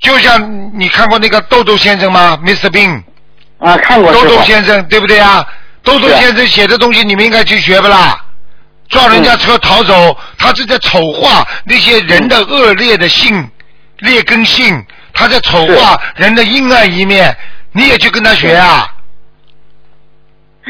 [0.00, 2.68] 就像你看过那个豆豆先生吗，Mr.
[2.70, 3.02] Bean？
[3.58, 4.12] 啊，看过。
[4.12, 5.46] 豆豆先生对不对啊？
[5.82, 8.20] 豆豆先生写的东西你们应该去学不啦？
[8.88, 13.50] 撞人家车逃走，他是在丑化那些人的恶劣的性、
[13.98, 17.36] 劣根性，他在丑化人的阴暗一面。
[17.72, 18.88] 你也去跟他学啊？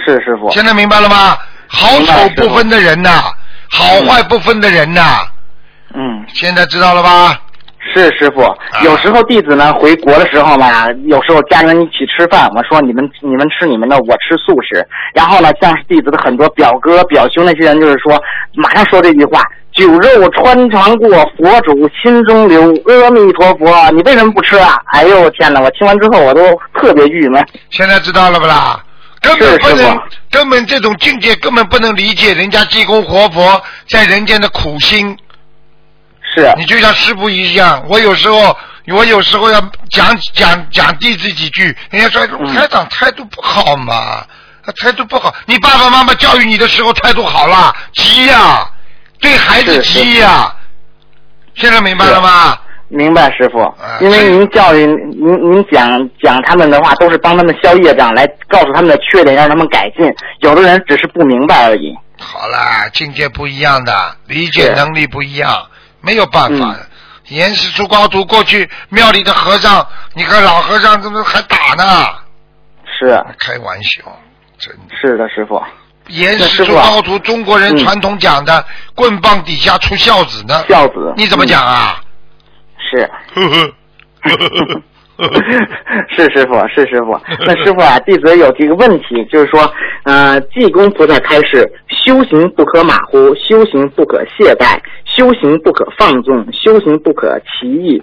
[0.04, 0.50] 是师傅。
[0.50, 1.38] 现在明白了吗？
[1.68, 3.24] 好丑不分的人呐，
[3.70, 5.00] 好坏不分的人呐。
[5.94, 6.24] 嗯。
[6.28, 7.40] 现在知道了吧？
[7.94, 8.42] 是师傅，
[8.84, 14.84] 有时候弟子呢回国的时候嘛，有时候家人一起吃饭，我说你们你们吃你们的，我吃素食。
[15.14, 18.20] 然后呢，像是弟子的很多表哥表兄那些人，就是说
[18.54, 19.40] 马上说这句话：
[19.72, 22.62] 酒肉穿肠过，佛祖心中留。
[23.04, 24.76] 阿弥陀佛，你为什么不吃啊？
[24.86, 25.60] 哎呦我天哪！
[25.60, 26.42] 我听完之后我都
[26.74, 27.46] 特别郁闷。
[27.70, 28.82] 现在知道了不啦？
[29.26, 29.98] 根本不能，
[30.30, 35.18] 根本这种境界根本不能理解人家济公活佛在人间的苦心。
[36.34, 38.56] 是，你就像师傅一样，我有时候，
[38.88, 39.60] 我有时候要
[39.90, 44.26] 讲讲讲弟子几句，人家说台长态度不好嘛，
[44.80, 45.34] 态度不好。
[45.46, 48.68] 你爸爸妈妈教育你的时候态度好了，急呀，
[49.20, 50.52] 对孩子急呀。
[51.54, 52.58] 现在明白了吗？
[52.88, 53.58] 明白，师傅。
[54.00, 60.06] 因为您教育您您讲讲他们的话，都是帮他们消业障，来告诉他们的缺点，让他们改进。
[60.40, 61.94] 有的人只是不明白而已。
[62.18, 65.66] 好啦，境界不一样的，理解能力不一样。
[66.00, 66.76] 没有办法，
[67.28, 71.84] 严师出高徒过去庙里的和尚，你看老和尚怎么还打呢？
[72.98, 74.02] 是开玩笑，
[74.58, 75.60] 真是的，师傅。
[76.08, 78.64] 严师出高徒，中国人传统讲的
[78.94, 80.64] “棍棒底下出孝子”呢？
[80.68, 82.00] 孝子，你怎么讲啊？
[82.86, 83.10] 是。
[86.10, 87.18] 是师傅，是师傅。
[87.46, 89.72] 那师傅啊， 弟子有几个问题，就是说，
[90.02, 98.02] 呃，济公菩萨开示，修行不可马虎，修行不可懈怠，修行不可放纵，修行不可奇异，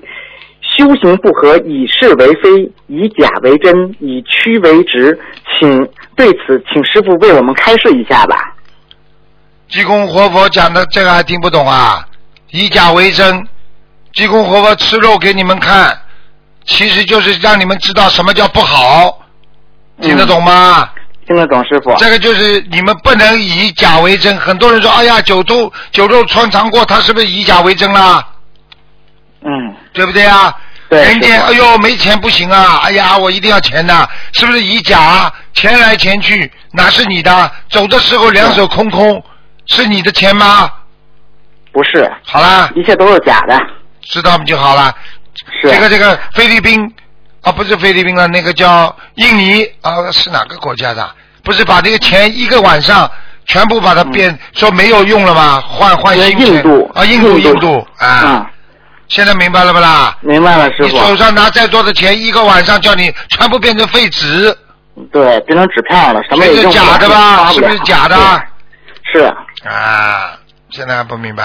[0.61, 5.19] 修行不可以是为非，以假为真，以虚为直。
[5.59, 8.55] 请对此，请师傅为我们开示一下吧。
[9.67, 12.07] 济公活佛讲的这个还听不懂啊？
[12.49, 13.47] 以假为真，
[14.13, 15.99] 济公活佛吃肉给你们看。
[16.65, 19.19] 其实就是让你们知道什么叫不好，
[20.01, 20.89] 听得懂吗？
[21.27, 21.93] 听得懂，师傅。
[21.97, 24.37] 这个就是你们不能以假为真。
[24.37, 28.25] 很多人说：“哎呀，酒都酒肉穿肠过，他是不是以假为真啦？”
[29.45, 30.53] 嗯，对不对啊？
[30.89, 31.03] 对。
[31.03, 32.79] 人家哎呦没钱不行啊！
[32.83, 35.31] 哎呀，我一定要钱的，是不是以假？
[35.53, 37.51] 钱来钱去，哪是你的？
[37.69, 39.21] 走的时候两手空空，
[39.65, 40.71] 是你的钱吗？
[41.73, 42.09] 不是。
[42.25, 42.69] 好啦。
[42.75, 43.57] 一切都是假的。
[44.03, 44.93] 知道不就好了。
[45.63, 46.93] 这个这个菲律宾
[47.41, 51.09] 啊，不是菲律宾了，那个叫印尼啊，是哪个国家的？
[51.43, 53.09] 不是把这个钱一个晚上
[53.45, 55.61] 全部把它变说没有用了吗？
[55.67, 56.47] 换换新钱。
[56.47, 58.49] 印度啊，印度印度啊。
[59.09, 60.17] 现在明白了不啦？
[60.21, 60.87] 明白了，师傅。
[60.87, 64.57] 你手上拿再多的钱，一个晚上叫你全部变成废纸。
[65.11, 67.51] 对，变成纸票了，什么也是假的吧？
[67.51, 68.15] 是不是假的？
[69.11, 69.19] 是。
[69.67, 70.31] 啊，
[70.69, 71.43] 现在还不明白。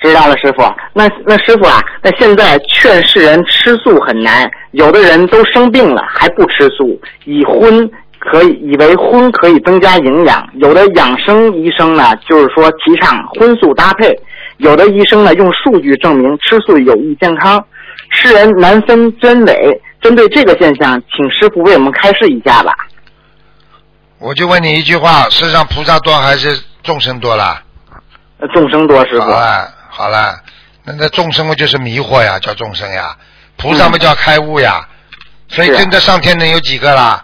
[0.00, 0.62] 知道了，师傅。
[0.94, 10.48] 那那师傅啊，那现在劝世人吃素很难，有的人都生病了还不吃素，以荤可以以为荤可以增加营养。
[10.54, 14.18] 有的养生医生呢，就是说提倡荤素搭配。
[14.56, 17.64] 有的医生呢，用数据证明吃素有益健康。
[18.10, 19.80] 世人难分真伪。
[20.00, 22.74] 针对这个现象，请师傅为我们开示一下吧。
[24.18, 27.60] 我就问你一句话：世上菩萨多还是众生多了？
[28.54, 29.26] 众生多，师傅。
[29.90, 30.40] 好了，
[30.84, 33.16] 那那众生嘛就是迷惑呀，叫众生呀；
[33.56, 34.86] 菩萨嘛叫开悟呀。
[35.48, 37.22] 所以真的上天能有几个啦？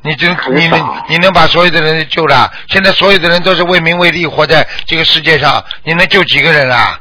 [0.00, 2.50] 你真你能你能把所有的人救了？
[2.68, 6.98] 现在所有的人都是为名为利活在这个世界上，你能救几个人啊？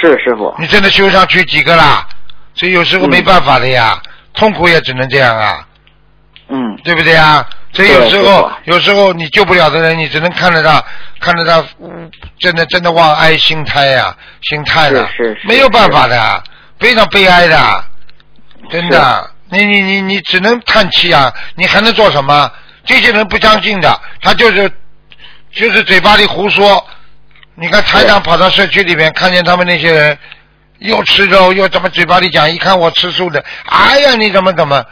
[0.00, 0.54] 是师傅。
[0.58, 2.06] 你真的修上去几个啦？
[2.54, 4.00] 所以有时候没办法的呀，
[4.34, 5.66] 痛苦也只能这样啊。
[6.48, 6.76] 嗯。
[6.84, 7.48] 对不对啊？
[7.72, 10.84] 所以有时候，有时候你救不了的人，你只能看着他，
[11.20, 11.64] 看着他，
[12.38, 15.08] 真的真的望哀心胎呀，心态了，
[15.44, 16.42] 没有办法的，
[16.78, 17.84] 非常悲哀的，
[18.70, 22.50] 真的，你你你你只能叹气啊，你还能做什么？
[22.84, 24.70] 这些人不相信的，他就是
[25.52, 26.84] 就是嘴巴里胡说。
[27.54, 30.18] 你看台长跑到社区里面，看见他们那些人
[30.78, 34.84] 又吃肉又怎么嘴巴里讲，一看我吃素的，哎呀，你怎么怎么？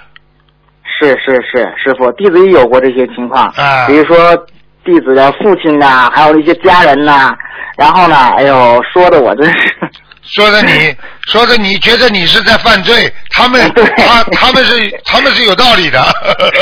[1.01, 4.37] 是是是，师傅，弟子也有过这些情况，啊比如说
[4.85, 7.35] 弟子的父亲呐，还有一些家人呐，
[7.79, 9.75] 然后呢，哎呦，说的我真是，
[10.23, 10.95] 说的你，
[11.27, 13.61] 说的你觉得你是在犯罪，他们
[13.97, 14.75] 他他们是
[15.07, 15.99] 他们是有道理的，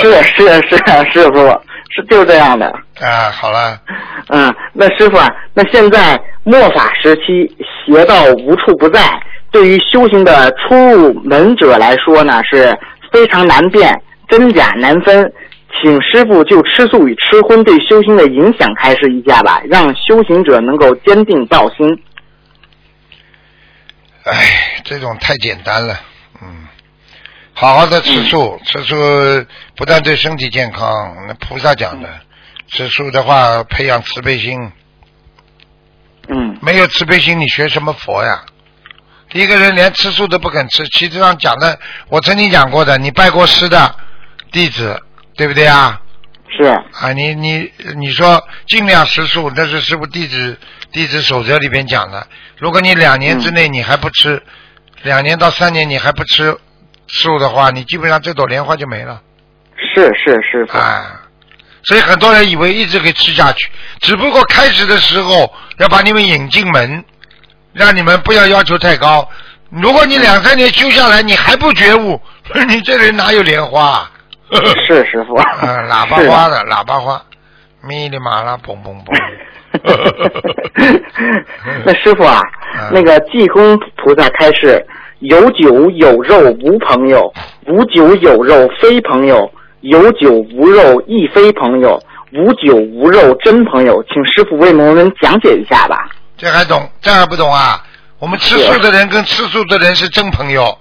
[0.00, 0.76] 是是是，
[1.12, 1.40] 师傅
[1.90, 2.66] 是就这样的
[3.00, 3.76] 啊，好了，
[4.28, 7.50] 嗯，那师傅啊，那现在末法时期，
[7.86, 9.02] 邪道无处不在，
[9.50, 12.76] 对于修行的初入门者来说呢，是
[13.12, 13.98] 非常难辨。
[14.28, 15.32] 真假难分，
[15.80, 22.02] 请师傅就吃素与吃荤对修行的影响开示一下吧，让修行者能够坚定道心。
[24.24, 25.98] 哎，这种太简单了，
[26.42, 26.66] 嗯，
[27.54, 28.94] 好好的吃素，吃素
[29.74, 30.92] 不但对身体健康，
[31.26, 32.08] 那菩萨讲的，
[32.68, 34.70] 吃素的话培养慈悲心。
[36.28, 36.58] 嗯。
[36.60, 38.44] 没有慈悲心，你学什么佛呀？
[39.32, 41.78] 一个人连吃素都不肯吃，其实上讲的，
[42.10, 43.94] 我曾经讲过的，你拜过师的。
[44.50, 45.02] 弟子
[45.36, 46.00] 对不对啊？
[46.50, 50.58] 是啊，你你你说尽量吃素，那是师傅弟子
[50.92, 52.26] 弟子守则里边讲的。
[52.56, 54.42] 如果你两年之内你还不吃，
[55.02, 56.56] 两年到三年你还不吃
[57.06, 59.20] 素的话，你基本上这朵莲花就没了。
[59.94, 61.20] 是是是啊，
[61.84, 63.68] 所以很多人以为一直可以吃下去，
[64.00, 67.04] 只不过开始的时候要把你们引进门，
[67.74, 69.28] 让你们不要要求太高。
[69.70, 72.20] 如果你两三年修下来你还不觉悟，
[72.66, 74.10] 你这人哪有莲花？
[74.86, 77.22] 是师傅，嗯喇叭花的喇叭花，
[77.82, 79.14] 咪哩嘛啦，嘣嘣嘣。
[81.84, 82.40] 那师傅啊，
[82.90, 84.86] 那个济公菩萨开示：
[85.20, 87.30] 有酒有肉无朋友，
[87.66, 94.02] 无酒有肉非朋友，有酒无肉亦非朋友，无酒无肉真朋友。
[94.04, 96.08] 请师傅为我们讲解一下吧。
[96.38, 96.90] 这还懂？
[97.02, 97.84] 这还不懂啊？
[98.18, 100.78] 我们吃素的人跟吃素的人是真朋友。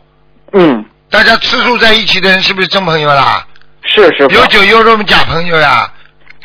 [0.53, 0.85] 嗯。
[1.09, 3.47] 大家吃素在一起的人是不是真朋友啦？
[3.87, 5.91] 是是，有酒有肉，我们假朋友呀。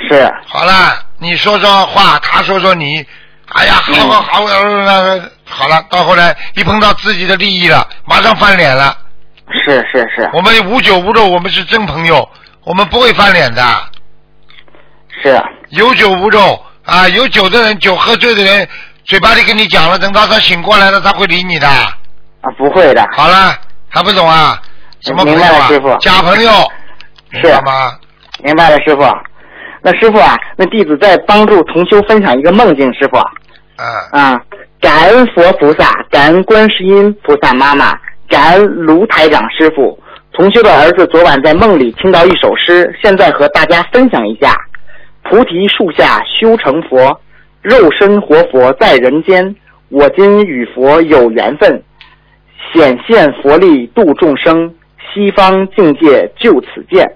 [0.09, 0.33] 是。
[0.47, 3.05] 好了，你说说话，他说说你，
[3.53, 4.47] 哎呀，好好好，
[5.45, 8.97] 好了，到后来一碰到自己的利益了，马上翻脸了。
[9.65, 12.27] 是是是我们无酒无肉，我们是真朋友，
[12.65, 13.63] 我们不会翻脸的。
[15.23, 18.67] 是，有酒无肉啊，有酒的人，酒喝醉的人，
[19.05, 21.69] 嘴巴里跟你讲了，等到他醒过来了，他会理你的。
[21.69, 21.93] 啊，
[22.57, 23.07] 不会的。
[23.17, 23.55] 好了，
[23.89, 24.61] 还不懂啊？
[25.01, 25.97] 什么朋友啊师傅？
[25.99, 26.57] 假朋友，是
[27.33, 27.99] 明白吗？
[28.43, 29.03] 明白了，师傅。
[29.83, 33.17] 那师傅啊，那弟子在帮助同修分享一个梦境，师傅
[33.79, 34.41] 嗯，啊，
[34.81, 39.99] 感恩佛菩萨，感恩观世音菩萨妈妈，感恩卢台长师傅。
[40.33, 44.55] 同修的儿子昨晚在梦里听到一首诗，现在和大家分享一下：
[45.25, 47.21] 菩提树下修成佛，
[47.61, 49.55] 肉身活佛在人间。
[49.89, 51.83] 我今与佛有缘分，
[52.73, 54.75] 显现佛力度众生，
[55.13, 57.07] 西方境界就此见。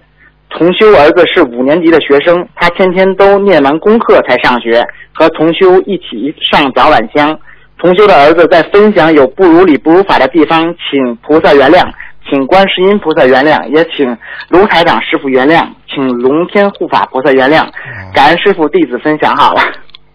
[0.50, 7.38] 同修儿子是五年级的学生，他天天都念完功课才上学，和同修一起上早晚香。
[7.78, 11.84] 同修的儿子在分享有不如理不如法的地方，请菩萨原谅，
[12.30, 14.16] 请观世音菩萨原谅，也请
[14.48, 17.66] 卢台长师傅原谅，请龙天护法菩萨原谅。
[18.14, 19.60] 感恩师傅，弟子分享好了。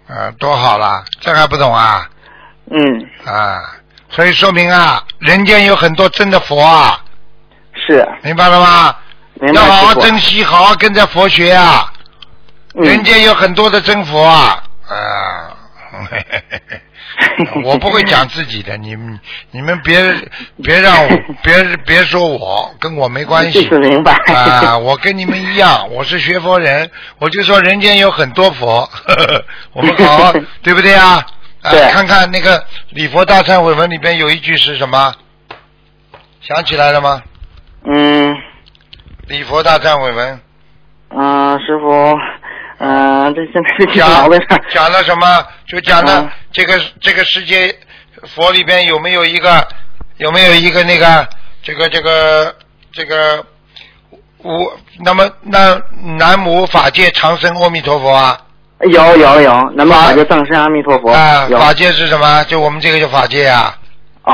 [0.07, 2.09] 啊，多好了，这还不懂啊？
[2.71, 3.61] 嗯，啊，
[4.09, 6.97] 所以说明啊，人间有很多真的佛啊，
[7.75, 8.95] 是，明白了吗？
[9.53, 11.91] 要好好珍惜，好好跟着佛学啊。
[11.93, 15.51] 嗯人间有很多的真佛啊，啊，
[17.65, 19.19] 我不会讲自己的，你们
[19.51, 20.01] 你们别
[20.63, 21.09] 别让我
[21.43, 26.89] 别别说我，跟我没关系明白啊，我跟你们一样，我是学佛人，
[27.19, 30.33] 我就说人间有很多佛，呵 呵我们好好
[30.63, 31.25] 对不对啊？
[31.91, 35.13] 看看那个礼佛大忏悔文里边有一句是什么？
[36.39, 37.21] 想起来了吗？
[37.85, 38.33] 嗯
[39.27, 40.39] 礼佛大忏悔文
[41.09, 42.13] 嗯、师傅，
[42.79, 44.29] 嗯、这现在讲。
[44.69, 45.45] 讲了什么？
[45.67, 47.73] 就讲了嗯这个这个世界
[48.23, 49.67] 佛里边有没有一个
[50.17, 51.27] 有没有一个那个
[51.61, 52.55] 这个这个
[52.93, 53.45] 这个
[54.39, 54.51] 无
[55.03, 55.79] 那么那
[56.17, 58.37] 南无法界长生阿弥陀佛啊
[58.79, 61.11] 有有有，南无法界藏身阿弥陀佛。
[61.11, 62.43] 啊法界是什么？
[62.45, 63.77] 就我们这个叫法界啊，
[64.23, 64.33] 啊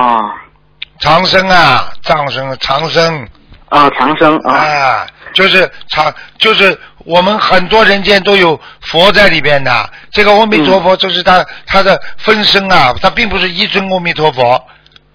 [1.00, 3.28] 长生啊藏生长生
[3.70, 9.90] 啊，长生啊，啊，就是长就是我们很多人间都有佛在里边的。
[10.12, 14.62] 这个阿弥陀佛就是他、他的分身啊，他并不是一尊阿弥陀佛，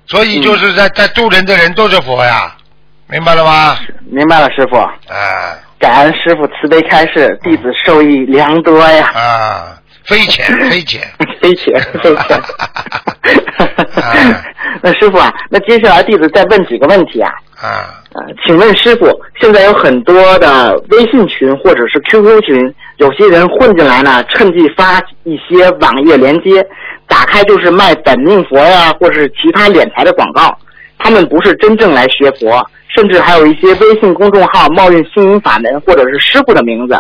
[0.07, 2.55] 所以就是在、在渡人的人都是佛呀，
[3.09, 3.77] 明白了吗？
[4.11, 4.77] 明白了，师傅。
[4.77, 9.11] 啊感恩师傅慈悲开示，弟子受益良多呀。
[9.17, 11.01] 啊，飞钱 飞钱。
[11.41, 12.43] 飞钱，飞钱啊。
[14.83, 17.31] 那师傅啊，那接下来弟子再问几个问题啊。
[17.61, 19.09] 啊呃，请问师傅，
[19.41, 26.67] 现在有很多的微信群或者是 QQ 群，有些人混进来呢，趁机发一些网页连接，
[27.07, 30.57] 打开就是卖本命佛呀，或者是其他敛财的广告。
[30.99, 36.95] 他们不是真正来学佛，甚至还有一些微信公众号冒用星云法门或者是师傅的名字，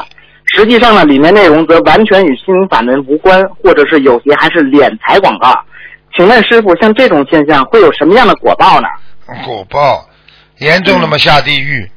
[0.56, 5.54] 实际上呢，里面内容则完全与心灵法门无关，或者是有些还是敛财广告。
[6.14, 8.88] 请问师傅，像这种现象会有什么样的果报呢？
[9.44, 10.06] 果报
[10.58, 11.90] 严重了嘛下地狱，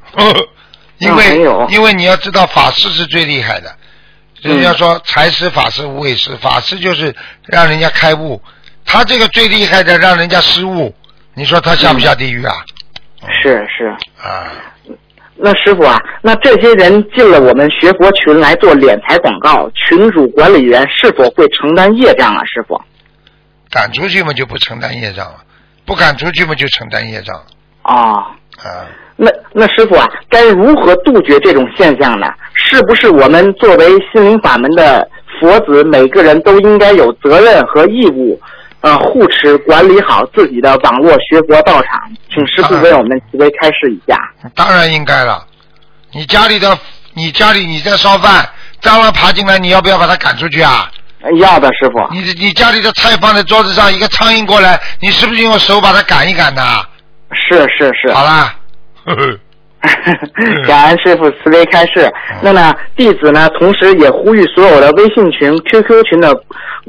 [0.99, 3.75] 因为、嗯因为你要知道法师是最厉害的，
[4.41, 7.13] 人家嗯说财师、法师、无畏师，法师就是
[7.45, 8.41] 让人家开悟，
[8.85, 10.95] 他这个最厉害的让人家失误，
[11.33, 12.53] 你说他下不下地狱啊？
[13.43, 13.87] 是是。
[14.21, 14.47] 啊，
[15.37, 22.41] 那师傅啊，那这些人进了我们学佛群来做敛财广告，群主管理员是否会承担业障啊？
[22.45, 22.79] 师傅？
[23.69, 25.35] 赶出去嘛就不承担业障了，
[25.85, 27.35] 不赶出去嘛就承担业障
[27.81, 27.93] 啊、
[28.63, 28.87] 啊。
[29.17, 32.27] 那那师傅啊，该如何杜绝这种现象呢？
[32.53, 35.07] 是不是我们作为心灵法门的
[35.39, 38.39] 佛子，每个人都应该有责任和义务，
[38.85, 41.99] 呃，护持管理好自己的网络学佛道场？
[42.31, 44.15] 请师傅为我们慈悲开示一下。
[44.53, 45.43] 当然应该了。
[46.11, 46.77] 你家里的，
[47.15, 48.47] 你家里你在烧饭，
[48.83, 50.87] 蟑螂爬进来，你要不要把它赶出去啊？
[51.39, 52.13] 要的，师傅。
[52.13, 56.61] 你你家里的菜放在桌子上，一个苍蝇过来，你是不是用手把它赶一赶呢？
[57.33, 58.13] 是是是。
[58.13, 58.53] 好啦，
[59.03, 59.39] 呵 呵
[60.67, 62.11] 感恩师傅慈悲开示。
[62.41, 66.33] 那么弟子呢，同时也呼吁所有的微信群、QQ 群的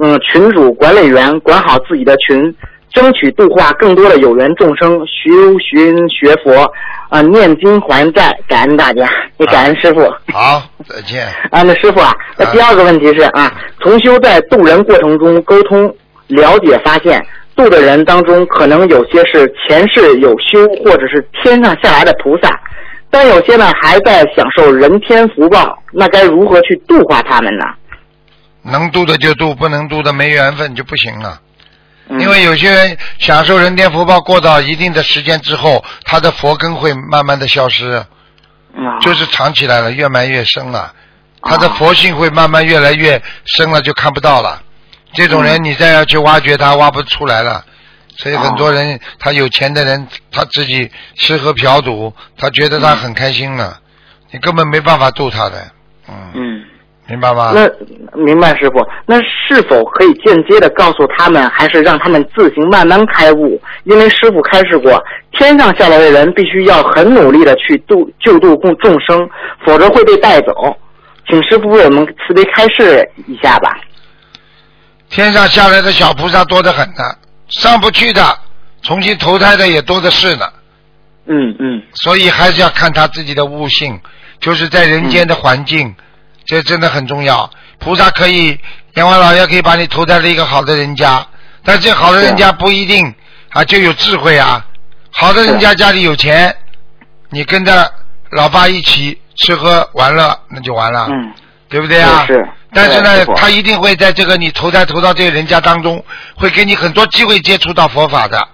[0.03, 2.55] 嗯群主、管理员管好自己的群，
[2.93, 6.71] 争取度化更多的有缘众生，修寻学佛，
[7.09, 10.01] 啊、念经还债，感恩大家，也感恩师傅。
[10.33, 11.27] 好，再见。
[11.51, 15.95] 啊，那师傅啊，那第二个问题是啊，重修在渡人过程中沟通
[16.29, 17.25] 了解发现，
[17.57, 22.51] 渡的人当中可能有些是前世有修或者是天上下来的菩萨，
[23.11, 27.65] 但有些呢还在享受人天福报，那该如何去度化他们呢？
[28.63, 31.41] 能度的就度，不能度的没缘分就不行了。
[32.09, 38.07] 嗯因为有些人享受人天福报过到一定的时间之后，他的佛根会慢慢的消失，啊
[39.01, 40.93] 就是藏起来了，越埋越深了，
[41.43, 44.63] 他的佛性会慢慢越来越深了，就看不到了。
[45.17, 47.65] 这种人你再要去挖掘他，挖不出来了。
[48.19, 53.79] 所以很多人，他有钱的人，他自己吃喝嫖赌，他觉得他很开心了，
[54.31, 55.63] 你根本没办法度他的，
[56.09, 56.65] 嗯，嗯，
[57.09, 57.53] 明白吗？
[57.55, 57.69] 那
[58.25, 63.61] 明白师傅，那是否可以间接的告诉他们，还是让他们自行慢慢开悟？
[63.85, 65.03] 因为师傅开示过，
[65.33, 69.29] 天上下来的人必须要很努力的去度救度众众生，
[69.67, 70.53] 否则会被带走。
[71.29, 73.77] 请师傅为我们慈悲开示一下吧。
[75.09, 77.15] 天上下来的小菩萨多得很呢，
[77.49, 78.39] 上不去的，
[78.83, 80.47] 重新投胎的也多的是呢。
[81.29, 84.01] 嗯嗯所以还是要看他自己的悟性，
[84.41, 85.95] 就是在人间的环境，
[86.45, 87.51] 这真的很重要。
[87.79, 88.59] 菩萨可以，
[88.95, 91.27] 阎王老爷可以把你投胎了一个好的人家，
[91.65, 93.13] 但这好的人家不一定
[93.51, 94.65] 啊就有智慧啊。
[95.11, 96.55] 好的人家家里有钱，
[97.31, 97.93] 你跟着
[98.31, 101.33] 老爸一起吃喝玩乐，那就完了，嗯，
[101.69, 102.25] 对不对啊？
[102.27, 106.05] 是是但是呢他一定会在这个你投胎投到这个人家当中，
[106.37, 108.47] 会给你很多机会接触到佛法的。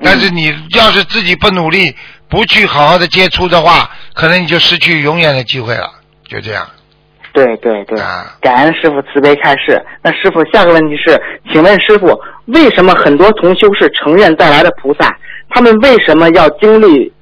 [0.00, 1.92] 但是你要是自己不努力，
[2.28, 5.90] 不去好好的接触的话，可能你就失去永远的机会了。
[6.28, 6.64] 就这样，
[7.32, 9.84] 对对对啊，感恩师傅慈悲开示。
[10.02, 15.12] 那师傅，下个问题是，请问师傅，为什么很多同修是成愿带来的菩萨，
[15.50, 17.12] 他们为什么要经历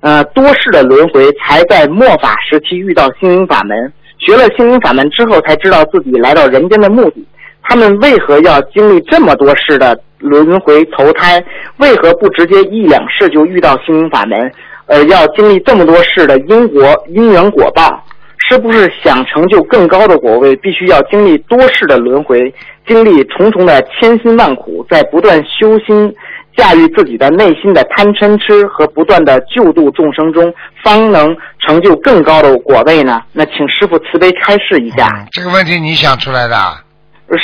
[0.00, 3.92] 呃多世的轮回，才在末法时期遇到心灵法门？
[4.18, 7.26] 学了心灵法门之后，才知道自己来到人间的目的。
[7.62, 11.42] 他们为何要经历这么多世的轮回投胎？
[11.78, 14.50] 为何不直接一两世就遇到心灵法门，
[14.86, 18.04] 而要经历这么多世的因果因缘果报？
[18.48, 22.54] 是不是想成就更高的果位，必须要经历多世的轮回，
[22.86, 26.14] 经历重重的千辛万苦，在不断修心、
[26.56, 33.22] 驾驭自己的内心的贪嗔痴和不断的救度众生中，方能成就更高的果位呢？
[33.32, 35.08] 那请师傅慈悲开示一下。
[35.08, 36.82] 嗯，这个问题你想出来的啊？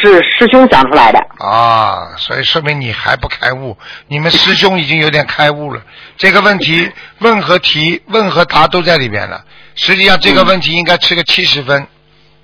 [0.00, 1.18] 是师兄想出来的。
[1.38, 5.82] 啊，所以说明你还不开悟，你们师兄已经有点开悟了。
[6.16, 6.88] 这个问题
[7.18, 9.44] 问和提、问和答都在里边了。
[9.74, 11.86] 实际上这个问题应该吃个七十分，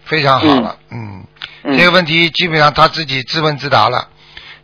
[0.05, 0.77] 非常好了。
[0.91, 1.25] 嗯，
[1.63, 4.09] 嗯这个问题基本上他自己自问自答了。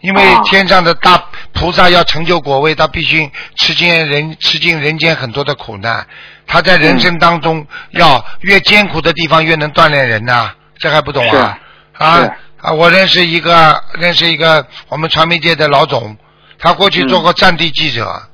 [0.05, 1.17] 因为啊天上的大
[1.55, 6.07] 菩萨要成就果位，他必须吃尽人吃尽人间很多的苦难。
[6.47, 11.59] 他在人生当中要越艰苦的地方越能锻炼人呐、这还不懂啊？
[11.97, 12.73] 啊啊！
[12.73, 16.15] 我认识一个认识一个我们传媒界的老总，
[16.59, 18.29] 他过去做过战地记者，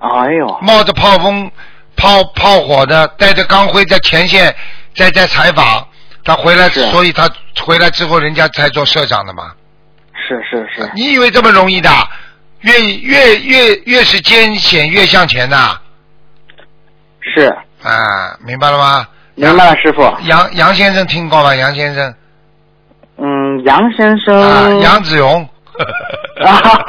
[0.00, 1.50] 哎呦，冒着炮风、
[1.96, 4.54] 炮炮火的，带着钢盔在前线
[4.94, 5.86] 在在采访。
[6.22, 7.26] 他回来，所以他
[7.64, 9.52] 回来之后，人家才做社长的嘛。
[10.20, 11.90] 是是是，你以为这么容易的？
[12.60, 15.78] 越越越越是艰险，越向前呐！
[17.34, 17.46] 是，
[17.82, 19.08] 啊，明白了吗？
[19.34, 20.02] 明白了，师傅。
[20.24, 21.54] 杨杨先生听过吗？
[21.56, 22.14] 杨先生
[23.16, 24.38] 嗯，杨先生。
[24.38, 25.48] 啊，杨子荣。
[26.44, 26.84] 啊，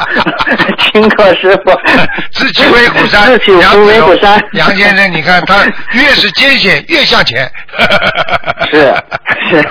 [0.78, 1.72] 听过师傅。
[2.32, 4.42] 自取威虎山，自取威虎山。
[4.54, 5.64] 杨先生，你看他
[5.94, 7.50] 越是艰险越向前。
[8.72, 8.94] 是
[9.50, 9.62] 是。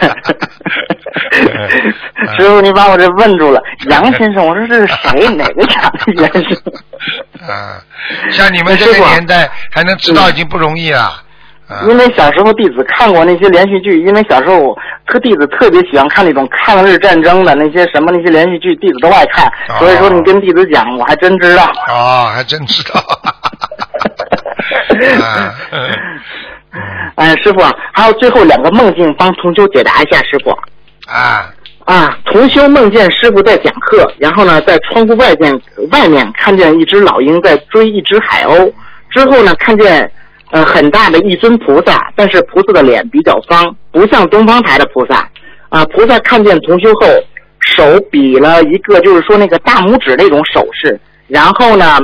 [2.36, 3.60] 师傅，你把我这问住了。
[3.88, 5.28] 杨先生，我说这是谁？
[5.34, 6.56] 哪个杨先生？
[7.48, 7.80] 啊，
[8.30, 11.22] 像你们这个年代还能知道已经不容易了。
[11.70, 19.46] 啊因为小时候弟子看过那些连续剧，因为小时候特弟子特别喜欢看那种抗日战争的那些什么那些连续剧，弟子都爱看。
[19.68, 21.64] 哦所以说你跟弟子讲，我还真知道。
[21.88, 23.00] 哦，还真知道。
[25.24, 25.88] 啊，嗯
[27.16, 30.50] 哎，师傅啊，还有最后两个梦境，帮同修解答一下，师傅。
[31.06, 31.50] 啊，
[31.84, 35.52] 啊，同修梦见师傅在讲课，然后呢，在窗户外边
[35.92, 38.72] 外面看见一只老鹰在追一只海鸥，
[39.10, 40.10] 之后呢，看见
[40.50, 45.28] 呃很大的一尊菩萨，但是菩萨的脸比较方，不像东方台的菩萨。
[45.68, 47.06] 啊，菩萨看见同修后，
[47.60, 50.98] 手比了一个就是说那个大拇指那种手势，
[51.28, 52.00] 然后呢，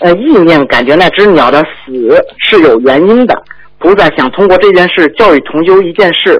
[0.00, 3.42] 呃，意念感觉那只鸟的死是有原因的。
[3.78, 6.38] 菩萨想通过这件事教育同修一件事，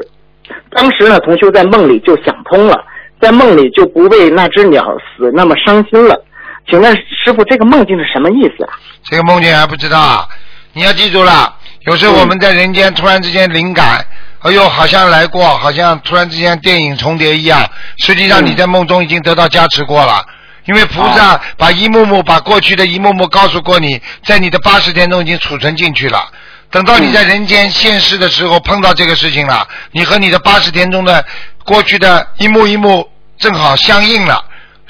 [0.71, 2.85] 当时呢，同修在梦里就想通了，
[3.21, 6.23] 在梦里就不为那只鸟死那么伤心了。
[6.69, 8.71] 请问师傅，这个梦境是什么意思啊？
[9.05, 10.27] 这个梦境还不知道啊？
[10.73, 14.05] 你要记住了，有时候我们在人间突然之间灵感，
[14.41, 17.69] 哎呦，好像来过，好像突然之间电影重叠一样。
[17.99, 20.25] 实际上你在梦中已经得到加持过了，
[20.67, 26.29] 因为菩萨把一幕幕把过去的一幕幕告诉过你，在你的八十天中已经储存进去了。
[26.71, 31.25] 等到你在人间现世的时候碰到这个事情了，你和你的八十天中的
[31.65, 34.45] 过去的一幕一幕正好相应了。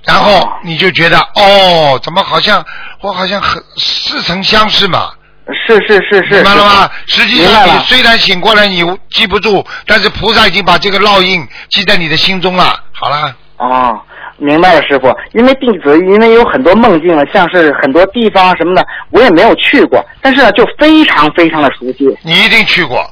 [0.04, 2.64] 然后你就觉得哦，怎么好像
[3.00, 5.12] 我好像很似曾相识嘛？
[5.52, 6.34] 是是是是。
[6.34, 6.90] 明白了吗？
[7.06, 12.78] 实际上你虽然醒过来你记不住，但是菩萨已经把这个烙印记在你的心中了。
[12.92, 14.00] 好了，哦，
[14.36, 15.14] 明白了，师傅。
[15.32, 22.16] 因为弟子因为有很多梦境了，像是很多地方什么的，我也没有去过，但是呢，就非常非常的熟悉。
[22.22, 23.10] 你一定去过，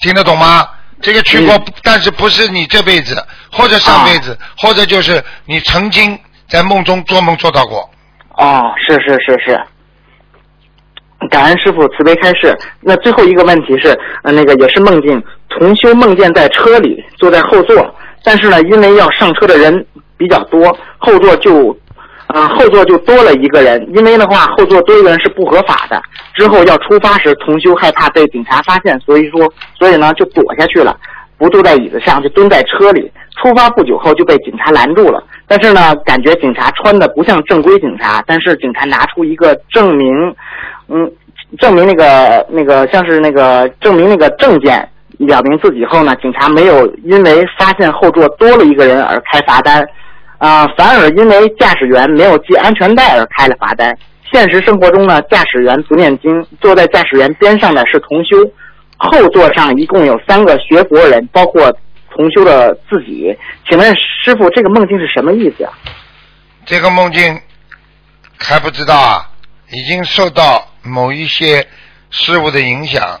[0.00, 0.66] 听得懂吗？
[1.00, 3.14] 这个去过，嗯但是不是你这辈子，
[3.52, 6.18] 或者上辈子，啊或者就是你曾经
[6.48, 7.88] 在梦中做梦做到过。
[8.36, 9.60] 哦，是是是是。
[11.28, 12.56] 感恩师傅慈悲开示。
[12.80, 13.88] 那最后一个问题是，
[14.22, 21.76] 呃，那个也是梦境，同修梦见在车里坐在后座，但是呢，因为要上车的人比较多，后座就，
[22.28, 23.86] 呃，后座就多了一个人。
[23.94, 26.00] 因为的话，后座多一个人是不合法的。
[26.34, 30.96] 之后要出发时，同修害怕被警察发现，所以说，所以呢就躲下去了，
[31.36, 33.10] 不坐在椅子上，就蹲在车里。
[33.40, 40.10] 出发不久后就被警察拦住了，但是呢，感觉警察穿的不像正规警察，但是警察拿出一个证明，
[40.88, 41.10] 嗯，
[41.58, 44.88] 证明那个那个像是那个证明那个证件，
[45.26, 49.86] 表明自己后呢，警察没有因为发现后座多了一个人而开罚单，
[50.38, 53.96] 啊、反而因为驾驶员没有系安全带而开了罚单。
[54.30, 58.36] 现实生活中呢，驾驶员不念经，坐在驾驶员边上的是同修，
[58.96, 61.72] 后座上一共有三个学佛人，包括
[62.14, 63.34] 同修的自己。
[63.68, 65.70] 请问师傅，这个梦境是什么意思呀、
[66.66, 67.40] 这个梦境
[68.38, 69.30] 还不知道啊，
[69.72, 71.66] 已经受到某一些
[72.10, 73.20] 事物的影响，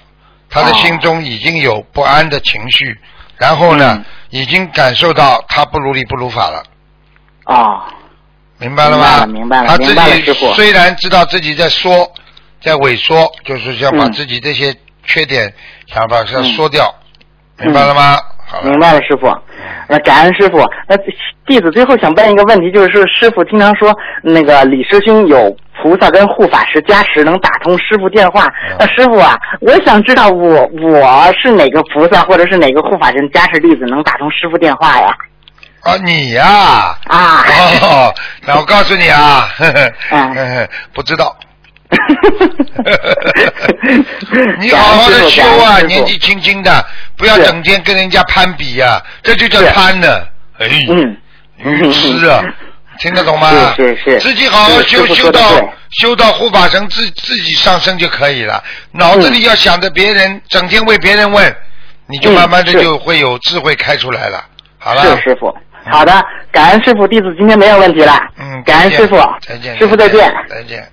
[0.50, 0.74] 他的哦。
[0.74, 2.98] 心中已经有不安的情绪，
[3.36, 4.04] 然后呢，嗯。
[4.30, 6.62] 已经感受到他不如理不如法了。
[7.46, 7.82] 哦，
[8.58, 9.24] 明白了吗？
[9.26, 12.12] 明白了明白了他自己虽然知道自己在缩，
[12.60, 14.12] 在萎缩，就是要把嗯。
[14.12, 15.50] 自己这些缺点
[15.86, 16.44] 想把它嗯。
[16.54, 16.94] 缩掉，
[17.58, 18.18] 明白了吗？
[18.64, 19.26] 明白了，师傅。
[19.88, 20.58] 那感恩师傅。
[20.86, 20.96] 那
[21.46, 28.46] 弟子最后想问一个问题，就是师傅经常说那个李师兄有菩萨跟护法师加持，能打通师傅电话。
[28.46, 35.14] 嗯那师傅啊，我想知道我我是哪个菩萨或者是哪个护法神加持弟子能打通师傅电话呀？
[35.82, 36.44] 啊，你呀、
[37.06, 37.44] 啊。
[37.82, 38.14] 哦，
[38.46, 41.36] 那我告诉你啊，呵 呵嗯不知道。
[44.60, 46.84] 你好好的修啊，年纪轻轻的，
[47.16, 50.22] 不要整天跟人家攀比呀、这就叫是贪呢。
[50.58, 51.16] 哎，嗯。
[51.58, 52.42] 愚痴啊，
[53.00, 53.74] 听得懂吗？
[53.76, 55.40] 是是是自己好好修修到
[55.90, 58.62] 修到护法神自自己上升就可以了。
[58.92, 61.56] 脑子里要想着别人，整天为别人问，
[62.06, 64.44] 你就嗯慢慢的就会有智慧开出来了。
[64.78, 65.02] 好了。
[65.16, 65.52] 是师傅。
[65.90, 66.22] 好的，
[66.52, 68.20] 感恩师傅，弟子今天没有问题了。
[68.38, 69.16] 嗯，感恩师傅，
[69.46, 70.30] 再见，师傅再见。
[70.48, 70.92] 再见，嗯。